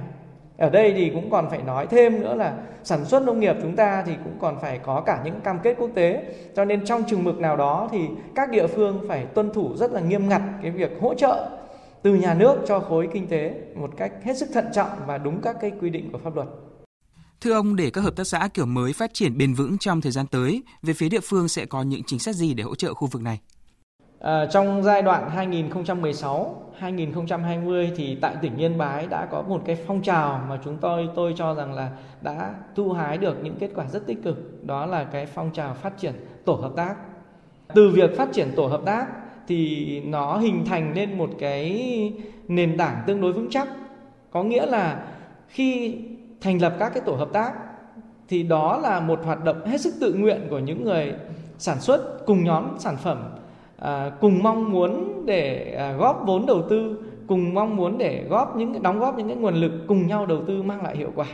Ở 0.58 0.70
đây 0.70 0.94
thì 0.94 1.10
cũng 1.10 1.30
còn 1.30 1.50
phải 1.50 1.62
nói 1.62 1.88
thêm 1.88 2.22
nữa 2.22 2.36
là 2.36 2.54
sản 2.84 3.06
xuất 3.06 3.24
nông 3.24 3.40
nghiệp 3.40 3.56
chúng 3.62 3.76
ta 3.76 4.04
thì 4.06 4.14
cũng 4.24 4.34
còn 4.40 4.60
phải 4.60 4.80
có 4.80 5.02
cả 5.02 5.22
những 5.24 5.42
cam 5.42 5.60
kết 5.64 5.76
quốc 5.80 5.90
tế. 5.96 6.24
Cho 6.56 6.66
nên 6.66 6.86
trong 6.86 7.04
chừng 7.04 7.24
mực 7.24 7.40
nào 7.40 7.58
đó 7.58 7.90
thì 7.92 8.00
các 8.36 8.52
địa 8.52 8.68
phương 8.68 9.06
phải 9.08 9.26
tuân 9.26 9.54
thủ 9.54 9.76
rất 9.76 9.92
là 9.92 10.02
nghiêm 10.02 10.30
ngặt 10.30 10.42
cái 10.62 10.72
việc 10.72 10.92
hỗ 11.02 11.14
trợ 11.14 11.50
từ 12.02 12.16
nhà 12.16 12.34
nước 12.34 12.56
cho 12.68 12.80
khối 12.80 13.10
kinh 13.14 13.28
tế 13.28 13.54
một 13.76 13.90
cách 13.98 14.12
hết 14.24 14.38
sức 14.38 14.50
thận 14.54 14.66
trọng 14.74 14.90
và 15.06 15.18
đúng 15.18 15.42
các 15.42 15.56
cái 15.62 15.72
quy 15.82 15.90
định 15.90 16.12
của 16.12 16.18
pháp 16.18 16.36
luật. 16.36 16.48
Thưa 17.42 17.54
ông, 17.54 17.76
để 17.76 17.90
các 17.90 18.02
hợp 18.02 18.16
tác 18.16 18.24
xã 18.24 18.50
kiểu 18.54 18.66
mới 18.66 18.94
phát 18.94 19.14
triển 19.14 19.38
bền 19.38 19.54
vững 19.54 19.78
trong 19.78 20.02
thời 20.02 20.12
gian 20.12 20.28
tới, 20.28 20.64
về 20.84 20.94
phía 20.94 21.10
địa 21.10 21.20
phương 21.24 21.48
sẽ 21.48 21.66
có 21.66 21.82
những 21.82 22.04
chính 22.04 22.20
sách 22.20 22.36
gì 22.36 22.54
để 22.54 22.64
hỗ 22.64 22.76
trợ 22.76 22.94
khu 22.94 23.08
vực 23.08 23.22
này? 23.22 23.40
À, 24.20 24.46
trong 24.46 24.84
giai 24.84 25.02
đoạn 25.02 25.50
2016-2020 26.80 27.92
thì 27.96 28.18
tại 28.22 28.36
tỉnh 28.42 28.58
Yên 28.58 28.78
Bái 28.78 29.08
đã 29.08 29.26
có 29.32 29.42
một 29.42 29.62
cái 29.66 29.78
phong 29.88 30.02
trào 30.02 30.46
mà 30.50 30.60
chúng 30.66 30.78
tôi 30.82 31.10
tôi 31.16 31.34
cho 31.38 31.56
rằng 31.56 31.74
là 31.74 31.92
đã 32.22 32.54
thu 32.76 32.92
hái 32.92 33.18
được 33.18 33.44
những 33.44 33.56
kết 33.60 33.70
quả 33.76 33.86
rất 33.86 34.08
tích 34.08 34.24
cực. 34.24 34.66
Đó 34.66 34.86
là 34.86 35.04
cái 35.04 35.26
phong 35.26 35.52
trào 35.54 35.74
phát 35.74 35.98
triển 35.98 36.14
tổ 36.46 36.54
hợp 36.54 36.72
tác. 36.76 36.96
Từ 37.76 37.90
việc 37.90 38.18
phát 38.18 38.30
triển 38.34 38.52
tổ 38.56 38.68
hợp 38.68 38.82
tác 38.86 39.08
thì 39.48 40.02
nó 40.02 40.38
hình 40.38 40.66
thành 40.66 40.94
nên 40.94 41.18
một 41.18 41.30
cái 41.40 42.14
nền 42.48 42.78
tảng 42.78 43.04
tương 43.08 43.22
đối 43.22 43.34
vững 43.34 43.50
chắc. 43.50 43.68
Có 44.32 44.44
nghĩa 44.44 44.66
là 44.66 45.08
khi 45.48 45.98
thành 46.42 46.62
lập 46.62 46.76
các 46.80 46.90
cái 46.90 47.04
tổ 47.06 47.14
hợp 47.14 47.30
tác 47.34 47.54
thì 48.28 48.44
đó 48.44 48.78
là 48.78 49.00
một 49.00 49.20
hoạt 49.26 49.44
động 49.44 49.66
hết 49.66 49.82
sức 49.82 49.94
tự 50.02 50.14
nguyện 50.14 50.48
của 50.50 50.60
những 50.60 50.84
người 50.84 51.14
sản 51.58 51.80
xuất 51.80 52.26
cùng 52.26 52.44
nhóm 52.44 52.64
sản 52.80 52.98
phẩm 52.98 53.24
à, 53.78 54.12
cùng 54.22 54.44
mong 54.44 54.72
muốn 54.72 55.26
để 55.26 55.76
à, 55.78 55.92
góp 55.92 56.24
vốn 56.26 56.46
đầu 56.46 56.62
tư 56.70 56.98
cùng 57.28 57.54
mong 57.54 57.76
muốn 57.76 57.98
để 57.98 58.26
góp 58.30 58.56
những 58.56 58.84
đóng 58.84 59.00
góp 59.00 59.18
những 59.18 59.28
cái 59.28 59.38
nguồn 59.38 59.56
lực 59.56 59.72
cùng 59.88 60.08
nhau 60.08 60.26
đầu 60.26 60.42
tư 60.48 60.64
mang 60.64 60.84
lại 60.84 60.98
hiệu 60.98 61.12
quả. 61.16 61.28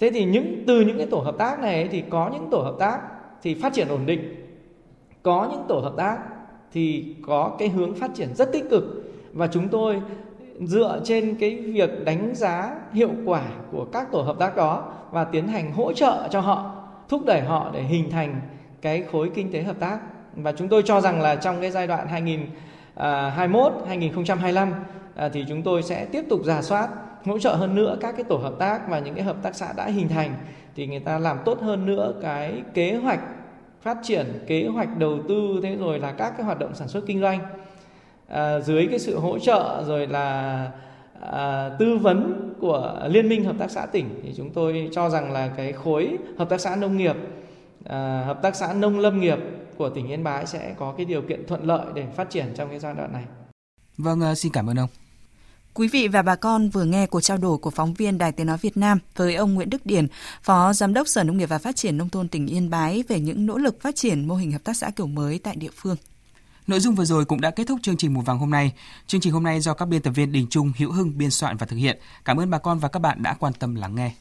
Thế 0.00 0.10
thì 0.14 0.24
những 0.24 0.64
từ 0.66 0.80
những 0.80 0.98
cái 0.98 1.06
tổ 1.06 1.18
hợp 1.18 1.38
tác 1.38 1.60
này 1.60 1.88
thì 1.92 2.04
có 2.10 2.30
những 2.32 2.48
tổ 2.50 2.58
hợp 2.58 2.74
tác 2.78 3.00
thì 3.42 3.54
phát 3.54 3.72
triển 3.72 3.88
ổn 3.88 4.06
định 4.06 4.34
có 5.22 5.48
những 5.50 5.64
tổ 5.68 5.78
hợp 5.78 5.92
tác 5.96 6.18
thì 6.72 7.14
có 7.26 7.56
cái 7.58 7.68
hướng 7.68 7.94
phát 7.94 8.10
triển 8.14 8.34
rất 8.34 8.52
tích 8.52 8.70
cực. 8.70 8.84
Và 9.32 9.46
chúng 9.46 9.68
tôi 9.68 10.02
dựa 10.60 11.00
trên 11.04 11.34
cái 11.40 11.56
việc 11.56 12.04
đánh 12.04 12.34
giá 12.34 12.76
hiệu 12.92 13.10
quả 13.24 13.42
của 13.72 13.84
các 13.84 14.12
tổ 14.12 14.22
hợp 14.22 14.36
tác 14.38 14.56
đó 14.56 14.92
và 15.10 15.24
tiến 15.24 15.48
hành 15.48 15.72
hỗ 15.72 15.92
trợ 15.92 16.28
cho 16.30 16.40
họ, 16.40 16.84
thúc 17.08 17.24
đẩy 17.26 17.40
họ 17.40 17.70
để 17.72 17.82
hình 17.82 18.10
thành 18.10 18.40
cái 18.82 19.04
khối 19.12 19.30
kinh 19.34 19.52
tế 19.52 19.62
hợp 19.62 19.76
tác. 19.80 19.98
Và 20.36 20.52
chúng 20.52 20.68
tôi 20.68 20.82
cho 20.82 21.00
rằng 21.00 21.20
là 21.20 21.36
trong 21.36 21.60
cái 21.60 21.70
giai 21.70 21.86
đoạn 21.86 22.08
2021 22.08 23.72
2025 23.88 24.72
à, 24.72 24.76
à, 25.14 25.28
thì 25.28 25.44
chúng 25.48 25.62
tôi 25.62 25.82
sẽ 25.82 26.04
tiếp 26.04 26.24
tục 26.28 26.40
giả 26.44 26.62
soát, 26.62 26.88
hỗ 27.24 27.38
trợ 27.38 27.54
hơn 27.54 27.74
nữa 27.74 27.96
các 28.00 28.12
cái 28.16 28.24
tổ 28.24 28.36
hợp 28.36 28.54
tác 28.58 28.88
và 28.88 28.98
những 28.98 29.14
cái 29.14 29.24
hợp 29.24 29.36
tác 29.42 29.54
xã 29.54 29.72
đã 29.76 29.86
hình 29.86 30.08
thành, 30.08 30.34
thì 30.76 30.86
người 30.86 31.00
ta 31.00 31.18
làm 31.18 31.38
tốt 31.44 31.60
hơn 31.60 31.86
nữa 31.86 32.14
cái 32.22 32.62
kế 32.74 32.96
hoạch 32.96 33.20
phát 33.82 33.98
triển, 34.02 34.26
kế 34.46 34.66
hoạch 34.66 34.98
đầu 34.98 35.18
tư, 35.28 35.60
thế 35.62 35.76
rồi 35.76 35.98
là 35.98 36.12
các 36.12 36.34
cái 36.36 36.46
hoạt 36.46 36.58
động 36.58 36.74
sản 36.74 36.88
xuất 36.88 37.06
kinh 37.06 37.20
doanh 37.20 37.38
à, 38.28 38.60
dưới 38.60 38.86
cái 38.90 38.98
sự 38.98 39.18
hỗ 39.18 39.38
trợ 39.38 39.84
rồi 39.86 40.06
là 40.06 40.70
à, 41.20 41.70
tư 41.78 41.96
vấn 41.96 42.50
của 42.60 43.06
liên 43.08 43.28
minh 43.28 43.44
hợp 43.44 43.56
tác 43.58 43.70
xã 43.70 43.86
tỉnh 43.86 44.20
thì 44.22 44.34
chúng 44.36 44.50
tôi 44.50 44.88
cho 44.92 45.10
rằng 45.10 45.32
là 45.32 45.48
cái 45.56 45.72
khối 45.72 46.16
hợp 46.38 46.48
tác 46.48 46.60
xã 46.60 46.76
nông 46.76 46.96
nghiệp 46.96 47.16
à, 47.84 48.22
hợp 48.26 48.42
tác 48.42 48.56
xã 48.56 48.72
nông 48.72 48.98
lâm 48.98 49.20
nghiệp 49.20 49.38
của 49.76 49.88
tỉnh 49.90 50.08
Yên 50.08 50.24
Bái 50.24 50.46
sẽ 50.46 50.74
có 50.78 50.94
cái 50.96 51.06
điều 51.06 51.22
kiện 51.22 51.46
thuận 51.46 51.64
lợi 51.64 51.86
để 51.94 52.06
phát 52.16 52.30
triển 52.30 52.46
trong 52.56 52.70
cái 52.70 52.78
giai 52.78 52.94
đoạn 52.94 53.12
này. 53.12 53.24
Vâng, 53.98 54.34
xin 54.34 54.52
cảm 54.52 54.70
ơn 54.70 54.78
ông. 54.78 54.88
Quý 55.74 55.88
vị 55.88 56.08
và 56.08 56.22
bà 56.22 56.36
con 56.36 56.68
vừa 56.68 56.84
nghe 56.84 57.06
cuộc 57.06 57.20
trao 57.20 57.36
đổi 57.36 57.58
của 57.58 57.70
phóng 57.70 57.94
viên 57.94 58.18
Đài 58.18 58.32
Tiếng 58.32 58.46
Nói 58.46 58.58
Việt 58.60 58.76
Nam 58.76 58.98
với 59.16 59.34
ông 59.34 59.54
Nguyễn 59.54 59.70
Đức 59.70 59.86
Điển, 59.86 60.06
Phó 60.42 60.72
Giám 60.72 60.94
đốc 60.94 61.08
Sở 61.08 61.24
Nông 61.24 61.36
nghiệp 61.36 61.46
và 61.46 61.58
Phát 61.58 61.76
triển 61.76 61.98
Nông 61.98 62.08
thôn 62.08 62.28
tỉnh 62.28 62.46
Yên 62.46 62.70
Bái 62.70 63.04
về 63.08 63.20
những 63.20 63.46
nỗ 63.46 63.58
lực 63.58 63.80
phát 63.80 63.96
triển 63.96 64.28
mô 64.28 64.34
hình 64.34 64.52
hợp 64.52 64.64
tác 64.64 64.76
xã 64.76 64.90
kiểu 64.90 65.06
mới 65.06 65.38
tại 65.38 65.56
địa 65.56 65.70
phương. 65.76 65.96
Nội 66.66 66.80
dung 66.80 66.94
vừa 66.94 67.04
rồi 67.04 67.24
cũng 67.24 67.40
đã 67.40 67.50
kết 67.50 67.64
thúc 67.66 67.78
chương 67.82 67.96
trình 67.96 68.14
Mùa 68.14 68.20
vàng 68.20 68.38
hôm 68.38 68.50
nay. 68.50 68.72
Chương 69.06 69.20
trình 69.20 69.32
hôm 69.32 69.42
nay 69.42 69.60
do 69.60 69.74
các 69.74 69.86
biên 69.86 70.02
tập 70.02 70.10
viên 70.10 70.32
Đình 70.32 70.46
Trung, 70.50 70.72
Hữu 70.78 70.92
Hưng 70.92 71.18
biên 71.18 71.30
soạn 71.30 71.56
và 71.56 71.66
thực 71.66 71.76
hiện. 71.76 71.98
Cảm 72.24 72.40
ơn 72.40 72.50
bà 72.50 72.58
con 72.58 72.78
và 72.78 72.88
các 72.88 73.00
bạn 73.00 73.22
đã 73.22 73.34
quan 73.34 73.52
tâm 73.52 73.74
lắng 73.74 73.94
nghe. 73.94 74.12